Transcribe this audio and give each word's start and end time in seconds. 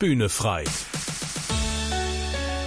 Bühne 0.00 0.28
frei. 0.28 0.62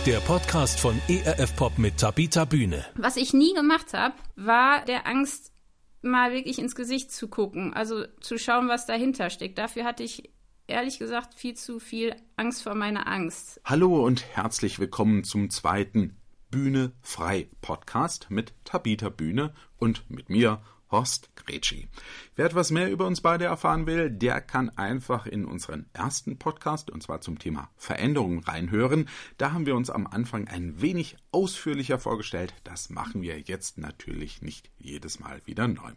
Der 0.05 0.19
Podcast 0.19 0.81
von 0.81 0.99
ERF 1.07 1.56
Pop 1.56 1.77
mit 1.77 1.98
Tabita 1.98 2.44
Bühne. 2.44 2.85
Was 2.96 3.15
ich 3.15 3.34
nie 3.34 3.54
gemacht 3.54 3.94
habe, 3.94 4.15
war 4.36 4.83
der 4.83 5.07
Angst, 5.07 5.54
mal 6.02 6.33
wirklich 6.33 6.59
ins 6.59 6.75
Gesicht 6.75 7.09
zu 7.09 7.29
gucken, 7.29 7.73
also 7.73 8.04
zu 8.20 8.38
schauen, 8.38 8.67
was 8.67 8.86
dahinter 8.86 9.29
steckt. 9.29 9.57
Dafür 9.57 9.86
hatte 9.86 10.04
ich 10.04 10.29
ehrlich 10.67 10.99
gesagt 10.99 11.33
viel 11.33 11.54
zu 11.54 11.79
viel 11.79 12.17
Angst 12.36 12.63
vor 12.63 12.75
meiner 12.75 13.07
Angst. 13.07 13.61
Hallo 13.63 14.05
und 14.05 14.25
herzlich 14.35 14.79
willkommen 14.79 15.23
zum 15.23 15.49
zweiten 15.49 16.18
Bühne 16.50 16.91
frei 17.02 17.48
Podcast 17.61 18.27
mit 18.29 18.54
Tabita 18.66 19.07
Bühne 19.07 19.54
und 19.77 20.04
mit 20.09 20.29
mir, 20.29 20.61
Horst 20.92 21.36
Gretschi. 21.36 21.88
Wer 22.36 22.46
etwas 22.46 22.70
mehr 22.70 22.91
über 22.91 23.08
uns 23.08 23.21
beide 23.21 23.46
erfahren 23.46 23.88
will, 23.88 24.10
der 24.10 24.41
kann 24.41 24.70
einfach 24.70 25.26
in 25.26 25.46
unseren 25.46 25.86
ersten 25.94 26.38
Podcast, 26.38 26.90
und 26.90 27.02
zwar 27.02 27.21
zum 27.21 27.40
Thema 27.40 27.70
Veränderung, 27.78 28.44
reinhören. 28.44 29.08
Da 29.38 29.54
haben 29.54 29.66
wir 29.66 29.76
uns 29.76 29.90
am 29.90 30.05
Anfang 30.05 30.48
ein 30.48 30.81
wenig 30.81 31.16
ausführlicher 31.31 31.98
vorgestellt. 31.98 32.54
Das 32.64 32.90
machen 32.90 33.22
wir 33.22 33.40
jetzt 33.40 33.77
natürlich 33.77 34.41
nicht 34.41 34.70
jedes 34.77 35.20
Mal 35.20 35.41
wieder 35.45 35.67
neu. 35.67 35.91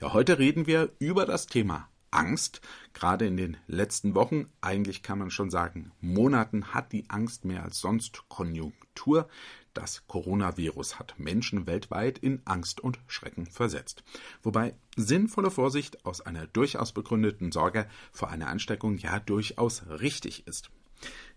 Ja, 0.00 0.12
heute 0.12 0.38
reden 0.38 0.66
wir 0.66 0.92
über 0.98 1.24
das 1.24 1.46
Thema 1.46 1.88
Angst. 2.14 2.60
Gerade 2.92 3.26
in 3.26 3.36
den 3.36 3.56
letzten 3.66 4.14
Wochen, 4.14 4.46
eigentlich 4.60 5.02
kann 5.02 5.18
man 5.18 5.30
schon 5.30 5.50
sagen, 5.50 5.92
Monaten 6.00 6.72
hat 6.72 6.92
die 6.92 7.10
Angst 7.10 7.44
mehr 7.44 7.64
als 7.64 7.80
sonst 7.80 8.28
Konjunktur. 8.28 9.28
Das 9.74 10.06
Coronavirus 10.06 10.98
hat 11.00 11.14
Menschen 11.18 11.66
weltweit 11.66 12.18
in 12.18 12.42
Angst 12.44 12.80
und 12.80 13.00
Schrecken 13.08 13.46
versetzt. 13.46 14.04
Wobei 14.42 14.74
sinnvolle 14.96 15.50
Vorsicht 15.50 16.04
aus 16.06 16.20
einer 16.20 16.46
durchaus 16.46 16.92
begründeten 16.92 17.50
Sorge 17.50 17.88
vor 18.12 18.30
einer 18.30 18.46
Ansteckung 18.48 18.96
ja 18.98 19.18
durchaus 19.18 19.82
richtig 19.88 20.46
ist. 20.46 20.70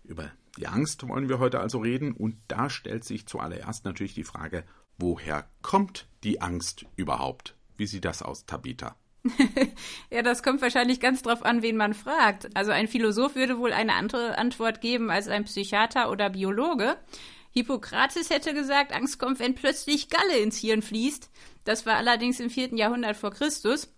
Über 0.04 0.30
die 0.56 0.68
Angst 0.68 1.06
wollen 1.06 1.28
wir 1.28 1.40
heute 1.40 1.60
also 1.60 1.78
reden 1.78 2.12
und 2.12 2.36
da 2.48 2.70
stellt 2.70 3.04
sich 3.04 3.26
zuallererst 3.26 3.84
natürlich 3.84 4.14
die 4.14 4.24
Frage, 4.24 4.64
woher 4.98 5.48
kommt 5.62 6.08
die 6.22 6.40
Angst 6.40 6.86
überhaupt? 6.96 7.56
Wie 7.76 7.86
sieht 7.86 8.04
das 8.04 8.22
aus, 8.22 8.46
Tabitha? 8.46 8.96
ja, 10.10 10.22
das 10.22 10.42
kommt 10.42 10.62
wahrscheinlich 10.62 11.00
ganz 11.00 11.22
drauf 11.22 11.44
an, 11.44 11.62
wen 11.62 11.76
man 11.76 11.94
fragt. 11.94 12.56
Also 12.56 12.70
ein 12.70 12.88
Philosoph 12.88 13.34
würde 13.34 13.58
wohl 13.58 13.72
eine 13.72 13.94
andere 13.94 14.38
Antwort 14.38 14.80
geben 14.80 15.10
als 15.10 15.28
ein 15.28 15.44
Psychiater 15.44 16.10
oder 16.10 16.30
Biologe. 16.30 16.96
Hippokrates 17.50 18.30
hätte 18.30 18.54
gesagt, 18.54 18.92
Angst 18.92 19.18
kommt, 19.18 19.38
wenn 19.38 19.54
plötzlich 19.54 20.10
Galle 20.10 20.38
ins 20.38 20.58
Hirn 20.58 20.82
fließt. 20.82 21.30
Das 21.64 21.86
war 21.86 21.96
allerdings 21.96 22.40
im 22.40 22.50
vierten 22.50 22.76
Jahrhundert 22.76 23.16
vor 23.16 23.30
Christus. 23.30 23.92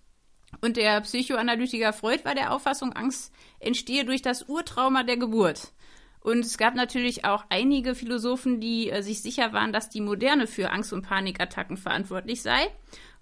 Und 0.61 0.77
der 0.77 1.01
Psychoanalytiker 1.01 1.93
Freud 1.93 2.25
war 2.25 2.35
der 2.35 2.53
Auffassung, 2.53 2.93
Angst 2.93 3.33
entstehe 3.61 4.05
durch 4.05 4.23
das 4.23 4.49
Urtrauma 4.49 5.05
der 5.05 5.17
Geburt. 5.17 5.73
Und 6.21 6.45
es 6.45 6.59
gab 6.59 6.75
natürlich 6.75 7.25
auch 7.25 7.45
einige 7.49 7.95
Philosophen, 7.95 8.61
die 8.61 8.91
äh, 8.91 9.03
sich 9.03 9.23
sicher 9.23 9.53
waren, 9.53 9.73
dass 9.73 9.89
die 9.89 10.03
Moderne 10.03 10.47
für 10.47 10.71
Angst- 10.71 10.93
und 10.93 11.03
Panikattacken 11.03 11.77
verantwortlich 11.77 12.43
sei. 12.43 12.69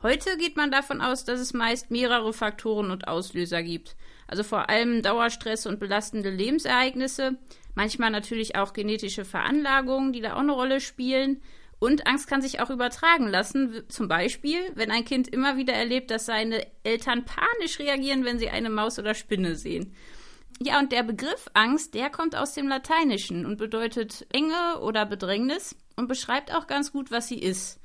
Heute 0.02 0.36
geht 0.36 0.56
man 0.56 0.70
davon 0.70 1.00
aus, 1.00 1.24
dass 1.24 1.40
es 1.40 1.52
meist 1.52 1.90
mehrere 1.90 2.32
Faktoren 2.32 2.90
und 2.90 3.08
Auslöser 3.08 3.62
gibt. 3.62 3.96
Also 4.26 4.42
vor 4.42 4.68
allem 4.68 5.02
Dauerstress 5.02 5.66
und 5.66 5.80
belastende 5.80 6.30
Lebensereignisse, 6.30 7.36
manchmal 7.74 8.10
natürlich 8.10 8.56
auch 8.56 8.72
genetische 8.72 9.24
Veranlagungen, 9.24 10.12
die 10.12 10.20
da 10.20 10.34
auch 10.34 10.40
eine 10.40 10.52
Rolle 10.52 10.80
spielen. 10.80 11.40
Und 11.80 12.08
Angst 12.08 12.28
kann 12.28 12.42
sich 12.42 12.60
auch 12.60 12.70
übertragen 12.70 13.28
lassen. 13.28 13.84
Zum 13.88 14.08
Beispiel, 14.08 14.58
wenn 14.74 14.90
ein 14.90 15.04
Kind 15.04 15.28
immer 15.28 15.56
wieder 15.56 15.74
erlebt, 15.74 16.10
dass 16.10 16.26
seine 16.26 16.66
Eltern 16.82 17.24
panisch 17.24 17.78
reagieren, 17.78 18.24
wenn 18.24 18.40
sie 18.40 18.50
eine 18.50 18.70
Maus 18.70 18.98
oder 18.98 19.14
Spinne 19.14 19.54
sehen. 19.54 19.94
Ja, 20.60 20.80
und 20.80 20.90
der 20.90 21.04
Begriff 21.04 21.48
Angst, 21.54 21.94
der 21.94 22.10
kommt 22.10 22.34
aus 22.34 22.54
dem 22.54 22.66
Lateinischen 22.66 23.46
und 23.46 23.58
bedeutet 23.58 24.26
Enge 24.32 24.80
oder 24.80 25.06
Bedrängnis 25.06 25.76
und 25.96 26.08
beschreibt 26.08 26.52
auch 26.52 26.66
ganz 26.66 26.90
gut, 26.90 27.10
was 27.10 27.28
sie 27.28 27.38
ist. 27.38 27.80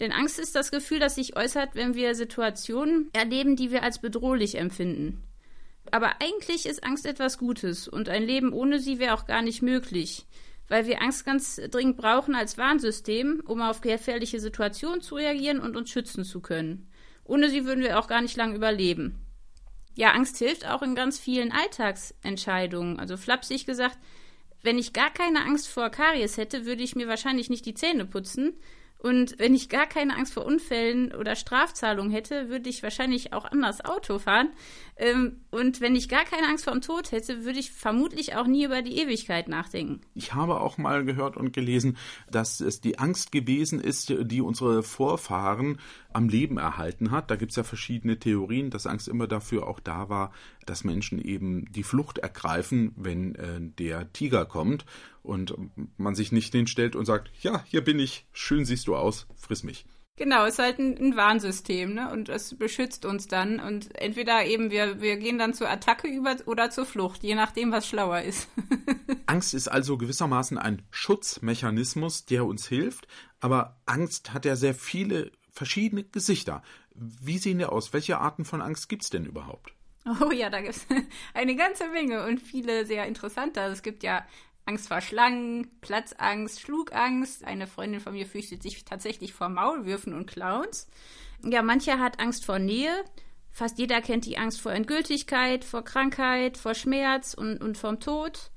Denn 0.00 0.12
Angst 0.12 0.38
ist 0.38 0.54
das 0.54 0.70
Gefühl, 0.70 1.00
das 1.00 1.16
sich 1.16 1.36
äußert, 1.36 1.74
wenn 1.74 1.94
wir 1.94 2.14
Situationen 2.14 3.10
erleben, 3.12 3.56
die 3.56 3.70
wir 3.70 3.82
als 3.82 4.00
bedrohlich 4.00 4.56
empfinden. 4.56 5.22
Aber 5.90 6.20
eigentlich 6.20 6.66
ist 6.66 6.84
Angst 6.84 7.06
etwas 7.06 7.38
Gutes 7.38 7.88
und 7.88 8.08
ein 8.08 8.22
Leben 8.22 8.52
ohne 8.52 8.78
sie 8.78 8.98
wäre 8.98 9.14
auch 9.14 9.26
gar 9.26 9.42
nicht 9.42 9.62
möglich, 9.62 10.26
weil 10.68 10.86
wir 10.86 11.00
Angst 11.02 11.24
ganz 11.24 11.56
dringend 11.70 11.96
brauchen 11.96 12.34
als 12.34 12.58
Warnsystem, 12.58 13.42
um 13.46 13.62
auf 13.62 13.80
gefährliche 13.80 14.38
Situationen 14.38 15.00
zu 15.00 15.14
reagieren 15.16 15.60
und 15.60 15.76
uns 15.76 15.90
schützen 15.90 16.24
zu 16.24 16.40
können. 16.40 16.90
Ohne 17.24 17.48
sie 17.48 17.64
würden 17.64 17.82
wir 17.82 17.98
auch 17.98 18.06
gar 18.06 18.20
nicht 18.20 18.36
lange 18.36 18.56
überleben. 18.56 19.18
Ja, 19.98 20.12
Angst 20.12 20.38
hilft 20.38 20.64
auch 20.64 20.82
in 20.82 20.94
ganz 20.94 21.18
vielen 21.18 21.50
Alltagsentscheidungen. 21.50 23.00
Also 23.00 23.16
flapsig 23.16 23.66
gesagt, 23.66 23.98
wenn 24.62 24.78
ich 24.78 24.92
gar 24.92 25.10
keine 25.10 25.40
Angst 25.40 25.66
vor 25.66 25.90
Karies 25.90 26.36
hätte, 26.36 26.66
würde 26.66 26.84
ich 26.84 26.94
mir 26.94 27.08
wahrscheinlich 27.08 27.50
nicht 27.50 27.66
die 27.66 27.74
Zähne 27.74 28.04
putzen, 28.04 28.54
und 29.00 29.38
wenn 29.38 29.54
ich 29.54 29.68
gar 29.68 29.86
keine 29.86 30.16
Angst 30.16 30.34
vor 30.34 30.44
Unfällen 30.44 31.14
oder 31.14 31.36
Strafzahlungen 31.36 32.10
hätte, 32.10 32.48
würde 32.48 32.68
ich 32.68 32.82
wahrscheinlich 32.82 33.32
auch 33.32 33.44
anders 33.44 33.84
Auto 33.84 34.18
fahren. 34.18 34.50
Ähm, 34.96 35.40
und 35.52 35.80
wenn 35.80 35.94
ich 35.94 36.08
gar 36.08 36.24
keine 36.24 36.48
Angst 36.48 36.64
vor 36.64 36.72
dem 36.72 36.82
Tod 36.82 37.12
hätte, 37.12 37.44
würde 37.44 37.60
ich 37.60 37.70
vermutlich 37.70 38.34
auch 38.34 38.48
nie 38.48 38.64
über 38.64 38.82
die 38.82 38.98
Ewigkeit 38.98 39.46
nachdenken. 39.46 40.00
Ich 40.14 40.34
habe 40.34 40.60
auch 40.60 40.78
mal 40.78 41.04
gehört 41.04 41.36
und 41.36 41.52
gelesen, 41.52 41.96
dass 42.28 42.58
es 42.60 42.80
die 42.80 42.98
Angst 42.98 43.30
gewesen 43.30 43.80
ist, 43.80 44.12
die 44.20 44.40
unsere 44.40 44.82
Vorfahren 44.82 45.78
am 46.12 46.28
Leben 46.28 46.58
erhalten 46.58 47.10
hat. 47.10 47.30
Da 47.30 47.36
gibt 47.36 47.50
es 47.52 47.56
ja 47.56 47.64
verschiedene 47.64 48.18
Theorien, 48.18 48.70
dass 48.70 48.86
Angst 48.86 49.08
immer 49.08 49.26
dafür 49.26 49.66
auch 49.66 49.80
da 49.80 50.08
war, 50.08 50.32
dass 50.66 50.84
Menschen 50.84 51.20
eben 51.20 51.70
die 51.72 51.82
Flucht 51.82 52.18
ergreifen, 52.18 52.92
wenn 52.96 53.34
äh, 53.34 53.60
der 53.60 54.12
Tiger 54.12 54.46
kommt 54.46 54.84
und 55.22 55.54
man 55.96 56.14
sich 56.14 56.32
nicht 56.32 56.52
hinstellt 56.52 56.96
und 56.96 57.04
sagt, 57.04 57.30
ja, 57.40 57.62
hier 57.66 57.84
bin 57.84 57.98
ich, 57.98 58.26
schön 58.32 58.64
siehst 58.64 58.86
du 58.88 58.96
aus, 58.96 59.26
friss 59.36 59.62
mich. 59.62 59.84
Genau, 60.18 60.46
es 60.46 60.54
ist 60.54 60.58
halt 60.58 60.80
ein, 60.80 60.98
ein 60.98 61.16
Warnsystem, 61.16 61.94
ne? 61.94 62.10
Und 62.10 62.28
es 62.28 62.58
beschützt 62.58 63.04
uns 63.04 63.28
dann. 63.28 63.60
Und 63.60 63.94
entweder 63.94 64.44
eben 64.46 64.72
wir, 64.72 65.00
wir 65.00 65.16
gehen 65.16 65.38
dann 65.38 65.54
zur 65.54 65.70
Attacke 65.70 66.08
über 66.08 66.34
oder 66.46 66.70
zur 66.70 66.86
Flucht, 66.86 67.22
je 67.22 67.36
nachdem, 67.36 67.70
was 67.70 67.86
schlauer 67.86 68.22
ist. 68.22 68.48
Angst 69.26 69.54
ist 69.54 69.68
also 69.68 69.96
gewissermaßen 69.96 70.58
ein 70.58 70.82
Schutzmechanismus, 70.90 72.24
der 72.24 72.46
uns 72.46 72.66
hilft. 72.66 73.06
Aber 73.38 73.80
Angst 73.86 74.34
hat 74.34 74.44
ja 74.44 74.56
sehr 74.56 74.74
viele 74.74 75.30
verschiedene 75.58 76.04
Gesichter. 76.04 76.62
Wie 76.94 77.38
sehen 77.38 77.58
die 77.58 77.66
aus? 77.66 77.92
Welche 77.92 78.18
Arten 78.18 78.44
von 78.44 78.62
Angst 78.62 78.88
gibt 78.88 79.02
es 79.02 79.10
denn 79.10 79.26
überhaupt? 79.26 79.74
Oh 80.22 80.30
ja, 80.30 80.48
da 80.48 80.62
gibt 80.62 80.76
es 80.76 80.86
eine 81.34 81.56
ganze 81.56 81.88
Menge 81.88 82.24
und 82.24 82.40
viele 82.40 82.86
sehr 82.86 83.06
interessante. 83.06 83.60
Also 83.60 83.74
es 83.74 83.82
gibt 83.82 84.02
ja 84.04 84.24
Angst 84.64 84.88
vor 84.88 85.00
Schlangen, 85.00 85.68
Platzangst, 85.80 86.60
Schlugangst. 86.60 87.44
Eine 87.44 87.66
Freundin 87.66 88.00
von 88.00 88.12
mir 88.12 88.26
fürchtet 88.26 88.62
sich 88.62 88.84
tatsächlich 88.84 89.34
vor 89.34 89.48
Maulwürfen 89.48 90.14
und 90.14 90.26
Clowns. 90.26 90.86
Ja, 91.42 91.62
mancher 91.62 91.98
hat 91.98 92.20
Angst 92.20 92.44
vor 92.44 92.58
Nähe. 92.58 93.04
Fast 93.50 93.78
jeder 93.78 94.00
kennt 94.00 94.26
die 94.26 94.38
Angst 94.38 94.60
vor 94.60 94.72
Endgültigkeit, 94.72 95.64
vor 95.64 95.82
Krankheit, 95.82 96.56
vor 96.56 96.74
Schmerz 96.74 97.34
und, 97.34 97.60
und 97.60 97.76
vom 97.76 97.98
Tod. 97.98 98.52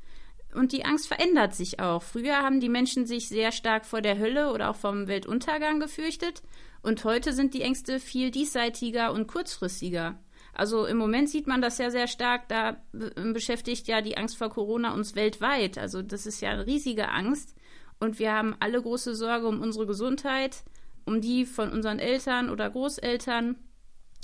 Und 0.53 0.73
die 0.73 0.85
Angst 0.85 1.07
verändert 1.07 1.55
sich 1.55 1.79
auch. 1.79 2.03
Früher 2.03 2.37
haben 2.37 2.59
die 2.59 2.69
Menschen 2.69 3.05
sich 3.05 3.29
sehr 3.29 3.51
stark 3.51 3.85
vor 3.85 4.01
der 4.01 4.19
Hölle 4.19 4.51
oder 4.51 4.69
auch 4.69 4.75
vom 4.75 5.07
Weltuntergang 5.07 5.79
gefürchtet. 5.79 6.43
Und 6.81 7.03
heute 7.03 7.33
sind 7.33 7.53
die 7.53 7.61
Ängste 7.61 7.99
viel 7.99 8.31
diesseitiger 8.31 9.13
und 9.13 9.27
kurzfristiger. 9.27 10.19
Also 10.53 10.85
im 10.85 10.97
Moment 10.97 11.29
sieht 11.29 11.47
man 11.47 11.61
das 11.61 11.77
ja 11.77 11.89
sehr 11.89 12.07
stark, 12.07 12.49
da 12.49 12.81
beschäftigt 12.91 13.87
ja 13.87 14.01
die 14.01 14.17
Angst 14.17 14.37
vor 14.37 14.49
Corona 14.49 14.93
uns 14.93 15.15
weltweit. 15.15 15.77
Also 15.77 16.01
das 16.01 16.25
ist 16.25 16.41
ja 16.41 16.49
eine 16.49 16.67
riesige 16.67 17.09
Angst 17.09 17.55
und 17.99 18.19
wir 18.19 18.33
haben 18.33 18.55
alle 18.59 18.81
große 18.81 19.15
Sorge 19.15 19.47
um 19.47 19.61
unsere 19.61 19.85
Gesundheit, 19.85 20.63
um 21.05 21.21
die 21.21 21.45
von 21.45 21.71
unseren 21.71 21.99
Eltern 21.99 22.49
oder 22.49 22.69
Großeltern. 22.69 23.55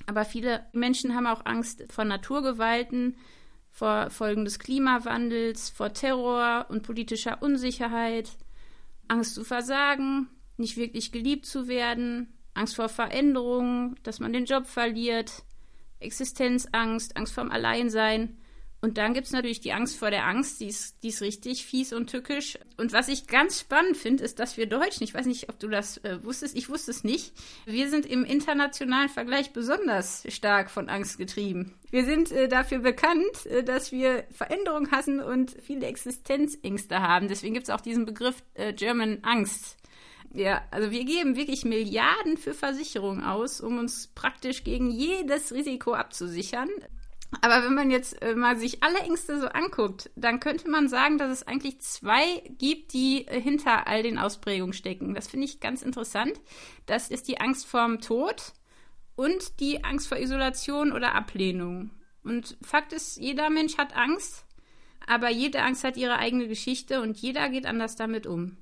Aber 0.05 0.25
viele 0.25 0.65
Menschen 0.73 1.15
haben 1.15 1.27
auch 1.27 1.45
Angst 1.45 1.85
vor 1.89 2.03
Naturgewalten, 2.03 3.15
vor 3.77 4.09
Folgen 4.09 4.43
des 4.43 4.57
Klimawandels, 4.57 5.69
vor 5.69 5.93
Terror 5.93 6.65
und 6.69 6.81
politischer 6.81 7.43
Unsicherheit, 7.43 8.31
Angst 9.07 9.35
zu 9.35 9.43
versagen, 9.43 10.29
nicht 10.57 10.77
wirklich 10.77 11.11
geliebt 11.11 11.45
zu 11.45 11.67
werden, 11.67 12.33
Angst 12.55 12.75
vor 12.75 12.89
Veränderungen, 12.89 13.95
dass 14.01 14.19
man 14.19 14.33
den 14.33 14.45
Job 14.45 14.65
verliert, 14.65 15.43
Existenzangst, 15.99 17.15
Angst 17.15 17.35
vorm 17.35 17.51
Alleinsein. 17.51 18.39
Und 18.79 18.99
dann 18.99 19.15
gibt 19.15 19.25
es 19.25 19.33
natürlich 19.33 19.59
die 19.59 19.73
Angst 19.73 19.97
vor 19.97 20.11
der 20.11 20.27
Angst, 20.27 20.59
die 20.59 20.67
ist, 20.67 21.01
die 21.01 21.07
ist 21.07 21.21
richtig 21.21 21.65
fies 21.65 21.93
und 21.93 22.11
tückisch. 22.11 22.59
Und 22.77 22.93
was 22.93 23.07
ich 23.07 23.25
ganz 23.25 23.59
spannend 23.59 23.97
finde, 23.97 24.23
ist, 24.23 24.37
dass 24.37 24.55
wir 24.55 24.67
Deutschen, 24.67 25.03
ich 25.03 25.15
weiß 25.15 25.25
nicht, 25.25 25.49
ob 25.49 25.59
du 25.59 25.67
das 25.67 25.97
äh, 26.03 26.23
wusstest, 26.23 26.55
ich 26.55 26.69
wusste 26.69 26.91
es 26.91 27.03
nicht, 27.03 27.33
wir 27.65 27.89
sind 27.89 28.05
im 28.05 28.23
internationalen 28.23 29.09
Vergleich 29.09 29.51
besonders 29.51 30.23
stark 30.27 30.69
von 30.69 30.89
Angst 30.89 31.17
getrieben. 31.17 31.73
Wir 31.89 32.05
sind 32.05 32.31
äh, 32.31 32.47
dafür 32.47 32.79
bekannt, 32.79 33.47
äh, 33.47 33.63
dass 33.63 33.91
wir 33.91 34.25
Veränderungen 34.29 34.91
hassen 34.91 35.21
und 35.21 35.55
viele 35.59 35.87
Existenzängste 35.87 37.01
haben. 37.01 37.29
Deswegen 37.29 37.55
gibt 37.55 37.67
es 37.67 37.73
auch 37.73 37.81
diesen 37.81 38.05
Begriff 38.05 38.43
äh, 38.53 38.73
German 38.73 39.19
Angst. 39.23 39.77
Ja, 40.33 40.61
also 40.69 40.91
wir 40.91 41.03
geben 41.03 41.35
wirklich 41.35 41.65
Milliarden 41.65 42.37
für 42.37 42.53
Versicherungen 42.53 43.23
aus, 43.23 43.59
um 43.59 43.79
uns 43.79 44.07
praktisch 44.13 44.63
gegen 44.63 44.91
jedes 44.91 45.51
Risiko 45.51 45.93
abzusichern. 45.93 46.69
Aber 47.41 47.63
wenn 47.63 47.73
man 47.73 47.91
jetzt 47.91 48.21
äh, 48.21 48.35
mal 48.35 48.57
sich 48.57 48.83
alle 48.83 48.99
Ängste 48.99 49.39
so 49.39 49.47
anguckt, 49.47 50.09
dann 50.15 50.39
könnte 50.39 50.69
man 50.69 50.87
sagen, 50.87 51.17
dass 51.17 51.31
es 51.31 51.47
eigentlich 51.47 51.81
zwei 51.81 52.41
gibt, 52.57 52.93
die 52.93 53.27
äh, 53.27 53.39
hinter 53.39 53.87
all 53.87 54.01
den 54.01 54.17
Ausprägungen 54.17 54.73
stecken. 54.73 55.13
Das 55.13 55.27
finde 55.27 55.45
ich 55.45 55.59
ganz 55.59 55.81
interessant. 55.81 56.39
Das 56.85 57.09
ist 57.09 57.27
die 57.27 57.39
Angst 57.39 57.67
vorm 57.67 57.99
Tod 57.99 58.53
und 59.15 59.59
die 59.59 59.83
Angst 59.83 60.07
vor 60.07 60.17
Isolation 60.17 60.93
oder 60.93 61.15
Ablehnung. 61.15 61.91
Und 62.23 62.57
Fakt 62.61 62.93
ist, 62.93 63.17
jeder 63.17 63.49
Mensch 63.49 63.77
hat 63.77 63.95
Angst, 63.95 64.45
aber 65.05 65.29
jede 65.29 65.63
Angst 65.63 65.83
hat 65.83 65.97
ihre 65.97 66.19
eigene 66.19 66.47
Geschichte 66.47 67.01
und 67.01 67.17
jeder 67.17 67.49
geht 67.49 67.65
anders 67.65 67.95
damit 67.95 68.25
um. 68.25 68.57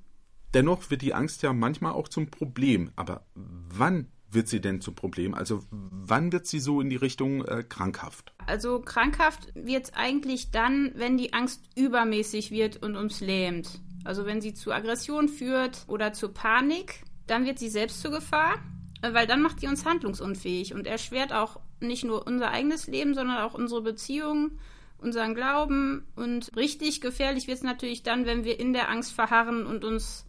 Dennoch 0.54 0.90
wird 0.90 1.02
die 1.02 1.14
Angst 1.14 1.42
ja 1.42 1.52
manchmal 1.52 1.92
auch 1.92 2.08
zum 2.08 2.30
Problem. 2.30 2.90
Aber 2.96 3.26
wann 3.34 4.08
wird 4.36 4.46
sie 4.46 4.60
denn 4.60 4.80
zum 4.80 4.94
Problem? 4.94 5.34
Also 5.34 5.64
wann 5.70 6.30
wird 6.30 6.46
sie 6.46 6.60
so 6.60 6.80
in 6.80 6.88
die 6.88 6.96
Richtung 6.96 7.44
äh, 7.44 7.64
krankhaft? 7.68 8.32
Also 8.46 8.78
krankhaft 8.78 9.48
wird 9.56 9.86
es 9.86 9.94
eigentlich 9.94 10.52
dann, 10.52 10.92
wenn 10.94 11.16
die 11.16 11.32
Angst 11.32 11.64
übermäßig 11.74 12.52
wird 12.52 12.76
und 12.76 12.94
uns 12.94 13.20
lähmt. 13.20 13.80
Also 14.04 14.24
wenn 14.24 14.40
sie 14.40 14.54
zu 14.54 14.70
Aggression 14.70 15.28
führt 15.28 15.84
oder 15.88 16.12
zu 16.12 16.28
Panik, 16.28 17.02
dann 17.26 17.44
wird 17.44 17.58
sie 17.58 17.68
selbst 17.68 18.00
zur 18.00 18.12
Gefahr, 18.12 18.54
äh, 19.02 19.12
weil 19.12 19.26
dann 19.26 19.42
macht 19.42 19.58
sie 19.58 19.66
uns 19.66 19.84
handlungsunfähig 19.84 20.74
und 20.74 20.86
erschwert 20.86 21.32
auch 21.32 21.58
nicht 21.80 22.04
nur 22.04 22.26
unser 22.26 22.50
eigenes 22.50 22.86
Leben, 22.86 23.14
sondern 23.14 23.38
auch 23.38 23.54
unsere 23.54 23.82
Beziehungen, 23.82 24.58
unseren 24.98 25.34
Glauben. 25.34 26.06
Und 26.14 26.56
richtig 26.56 27.00
gefährlich 27.00 27.48
wird 27.48 27.58
es 27.58 27.64
natürlich 27.64 28.02
dann, 28.02 28.26
wenn 28.26 28.44
wir 28.44 28.60
in 28.60 28.72
der 28.72 28.88
Angst 28.90 29.12
verharren 29.12 29.66
und 29.66 29.84
uns 29.84 30.26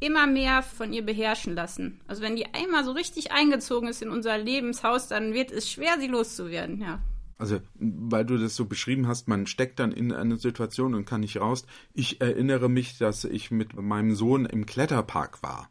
immer 0.00 0.26
mehr 0.26 0.62
von 0.62 0.92
ihr 0.92 1.04
beherrschen 1.04 1.54
lassen. 1.54 2.00
Also 2.06 2.22
wenn 2.22 2.36
die 2.36 2.46
einmal 2.46 2.84
so 2.84 2.92
richtig 2.92 3.32
eingezogen 3.32 3.88
ist 3.88 4.02
in 4.02 4.10
unser 4.10 4.38
Lebenshaus, 4.38 5.08
dann 5.08 5.34
wird 5.34 5.52
es 5.52 5.70
schwer, 5.70 5.96
sie 6.00 6.08
loszuwerden, 6.08 6.80
ja. 6.80 7.00
Also, 7.38 7.58
weil 7.78 8.26
du 8.26 8.36
das 8.36 8.54
so 8.54 8.66
beschrieben 8.66 9.06
hast, 9.06 9.26
man 9.26 9.46
steckt 9.46 9.78
dann 9.78 9.92
in 9.92 10.12
eine 10.12 10.36
Situation 10.36 10.94
und 10.94 11.06
kann 11.06 11.20
nicht 11.20 11.40
raus. 11.40 11.64
Ich 11.94 12.20
erinnere 12.20 12.68
mich, 12.68 12.98
dass 12.98 13.24
ich 13.24 13.50
mit 13.50 13.74
meinem 13.74 14.14
Sohn 14.14 14.44
im 14.44 14.66
Kletterpark 14.66 15.42
war 15.42 15.70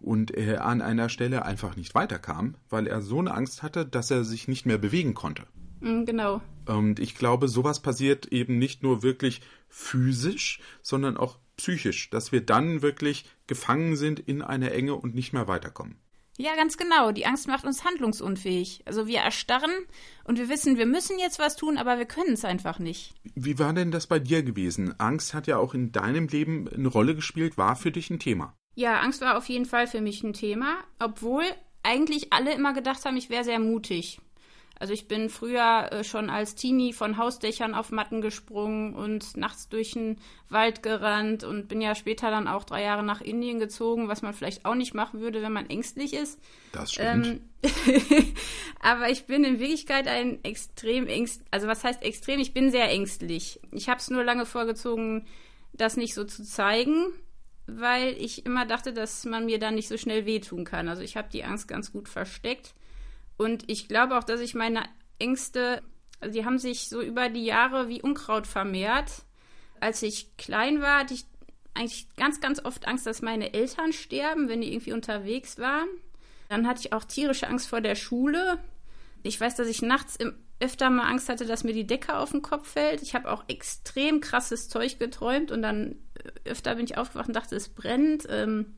und 0.00 0.32
er 0.32 0.64
an 0.64 0.82
einer 0.82 1.08
Stelle 1.08 1.44
einfach 1.44 1.76
nicht 1.76 1.94
weiterkam, 1.94 2.56
weil 2.68 2.88
er 2.88 3.00
so 3.00 3.20
eine 3.20 3.32
Angst 3.32 3.62
hatte, 3.62 3.86
dass 3.86 4.10
er 4.10 4.24
sich 4.24 4.48
nicht 4.48 4.66
mehr 4.66 4.78
bewegen 4.78 5.14
konnte. 5.14 5.44
Mm, 5.80 6.04
genau. 6.04 6.40
Und 6.66 6.98
ich 6.98 7.14
glaube, 7.14 7.46
sowas 7.46 7.80
passiert 7.80 8.26
eben 8.26 8.58
nicht 8.58 8.82
nur 8.82 9.04
wirklich 9.04 9.40
physisch, 9.68 10.60
sondern 10.82 11.16
auch 11.16 11.38
psychisch, 11.56 12.10
dass 12.10 12.32
wir 12.32 12.40
dann 12.40 12.82
wirklich 12.82 13.24
gefangen 13.46 13.96
sind 13.96 14.20
in 14.20 14.42
einer 14.42 14.72
Enge 14.72 14.94
und 14.94 15.14
nicht 15.14 15.32
mehr 15.32 15.48
weiterkommen. 15.48 15.96
Ja, 16.36 16.56
ganz 16.56 16.76
genau. 16.76 17.12
Die 17.12 17.26
Angst 17.26 17.46
macht 17.46 17.64
uns 17.64 17.84
handlungsunfähig. 17.84 18.82
Also 18.86 19.06
wir 19.06 19.20
erstarren 19.20 19.70
und 20.24 20.38
wir 20.38 20.48
wissen, 20.48 20.76
wir 20.76 20.86
müssen 20.86 21.18
jetzt 21.18 21.38
was 21.38 21.54
tun, 21.54 21.78
aber 21.78 21.98
wir 21.98 22.06
können 22.06 22.32
es 22.32 22.44
einfach 22.44 22.80
nicht. 22.80 23.14
Wie 23.34 23.58
war 23.58 23.72
denn 23.72 23.92
das 23.92 24.08
bei 24.08 24.18
dir 24.18 24.42
gewesen? 24.42 24.98
Angst 24.98 25.32
hat 25.32 25.46
ja 25.46 25.58
auch 25.58 25.74
in 25.74 25.92
deinem 25.92 26.26
Leben 26.26 26.68
eine 26.68 26.88
Rolle 26.88 27.14
gespielt, 27.14 27.56
war 27.56 27.76
für 27.76 27.92
dich 27.92 28.10
ein 28.10 28.18
Thema. 28.18 28.56
Ja, 28.74 29.00
Angst 29.00 29.20
war 29.20 29.38
auf 29.38 29.48
jeden 29.48 29.66
Fall 29.66 29.86
für 29.86 30.00
mich 30.00 30.24
ein 30.24 30.32
Thema, 30.32 30.78
obwohl 30.98 31.44
eigentlich 31.84 32.32
alle 32.32 32.52
immer 32.52 32.72
gedacht 32.72 33.04
haben, 33.04 33.16
ich 33.16 33.30
wäre 33.30 33.44
sehr 33.44 33.60
mutig. 33.60 34.18
Also 34.78 34.92
ich 34.92 35.06
bin 35.06 35.28
früher 35.28 35.92
äh, 35.92 36.04
schon 36.04 36.30
als 36.30 36.56
Teenie 36.56 36.92
von 36.92 37.16
Hausdächern 37.16 37.74
auf 37.74 37.92
Matten 37.92 38.20
gesprungen 38.20 38.94
und 38.94 39.36
nachts 39.36 39.68
durch 39.68 39.92
den 39.92 40.18
Wald 40.48 40.82
gerannt 40.82 41.44
und 41.44 41.68
bin 41.68 41.80
ja 41.80 41.94
später 41.94 42.30
dann 42.30 42.48
auch 42.48 42.64
drei 42.64 42.82
Jahre 42.82 43.04
nach 43.04 43.20
Indien 43.20 43.60
gezogen, 43.60 44.08
was 44.08 44.22
man 44.22 44.34
vielleicht 44.34 44.64
auch 44.64 44.74
nicht 44.74 44.92
machen 44.92 45.20
würde, 45.20 45.42
wenn 45.42 45.52
man 45.52 45.70
ängstlich 45.70 46.12
ist. 46.12 46.40
Das 46.72 46.92
stimmt. 46.92 47.26
Ähm, 47.26 47.40
aber 48.80 49.10
ich 49.10 49.26
bin 49.26 49.44
in 49.44 49.60
Wirklichkeit 49.60 50.08
ein 50.08 50.42
extrem 50.44 51.06
ängst, 51.06 51.42
also 51.52 51.68
was 51.68 51.84
heißt 51.84 52.02
extrem? 52.02 52.40
Ich 52.40 52.52
bin 52.52 52.70
sehr 52.70 52.90
ängstlich. 52.90 53.60
Ich 53.70 53.88
habe 53.88 54.00
es 54.00 54.10
nur 54.10 54.24
lange 54.24 54.44
vorgezogen, 54.44 55.26
das 55.72 55.96
nicht 55.96 56.14
so 56.14 56.24
zu 56.24 56.42
zeigen, 56.44 57.06
weil 57.66 58.16
ich 58.18 58.44
immer 58.44 58.66
dachte, 58.66 58.92
dass 58.92 59.24
man 59.24 59.46
mir 59.46 59.60
dann 59.60 59.76
nicht 59.76 59.88
so 59.88 59.96
schnell 59.96 60.26
wehtun 60.26 60.64
kann. 60.64 60.88
Also 60.88 61.02
ich 61.02 61.16
habe 61.16 61.28
die 61.32 61.44
Angst 61.44 61.68
ganz 61.68 61.92
gut 61.92 62.08
versteckt 62.08 62.74
und 63.36 63.68
ich 63.70 63.88
glaube 63.88 64.16
auch, 64.16 64.24
dass 64.24 64.40
ich 64.40 64.54
meine 64.54 64.84
Ängste, 65.18 65.82
also 66.20 66.32
die 66.38 66.44
haben 66.44 66.58
sich 66.58 66.88
so 66.88 67.00
über 67.00 67.28
die 67.28 67.44
Jahre 67.44 67.88
wie 67.88 68.02
Unkraut 68.02 68.46
vermehrt. 68.46 69.24
Als 69.80 70.02
ich 70.02 70.36
klein 70.36 70.80
war, 70.80 71.00
hatte 71.00 71.14
ich 71.14 71.24
eigentlich 71.74 72.08
ganz, 72.16 72.40
ganz 72.40 72.64
oft 72.64 72.86
Angst, 72.86 73.06
dass 73.06 73.22
meine 73.22 73.52
Eltern 73.52 73.92
sterben, 73.92 74.48
wenn 74.48 74.60
die 74.60 74.72
irgendwie 74.72 74.92
unterwegs 74.92 75.58
waren. 75.58 75.88
Dann 76.48 76.68
hatte 76.68 76.80
ich 76.80 76.92
auch 76.92 77.04
tierische 77.04 77.48
Angst 77.48 77.68
vor 77.68 77.80
der 77.80 77.96
Schule. 77.96 78.58
Ich 79.22 79.40
weiß, 79.40 79.56
dass 79.56 79.66
ich 79.66 79.82
nachts 79.82 80.16
im, 80.16 80.34
öfter 80.60 80.88
mal 80.90 81.08
Angst 81.08 81.28
hatte, 81.28 81.46
dass 81.46 81.64
mir 81.64 81.72
die 81.72 81.86
Decke 81.86 82.16
auf 82.16 82.30
den 82.30 82.42
Kopf 82.42 82.68
fällt. 82.68 83.02
Ich 83.02 83.14
habe 83.14 83.30
auch 83.30 83.44
extrem 83.48 84.20
krasses 84.20 84.68
Zeug 84.68 84.98
geträumt 84.98 85.50
und 85.50 85.62
dann 85.62 85.96
äh, 86.14 86.50
öfter 86.50 86.76
bin 86.76 86.84
ich 86.84 86.96
aufgewacht 86.96 87.28
und 87.28 87.34
dachte, 87.34 87.56
es 87.56 87.68
brennt. 87.68 88.26
Ähm, 88.30 88.76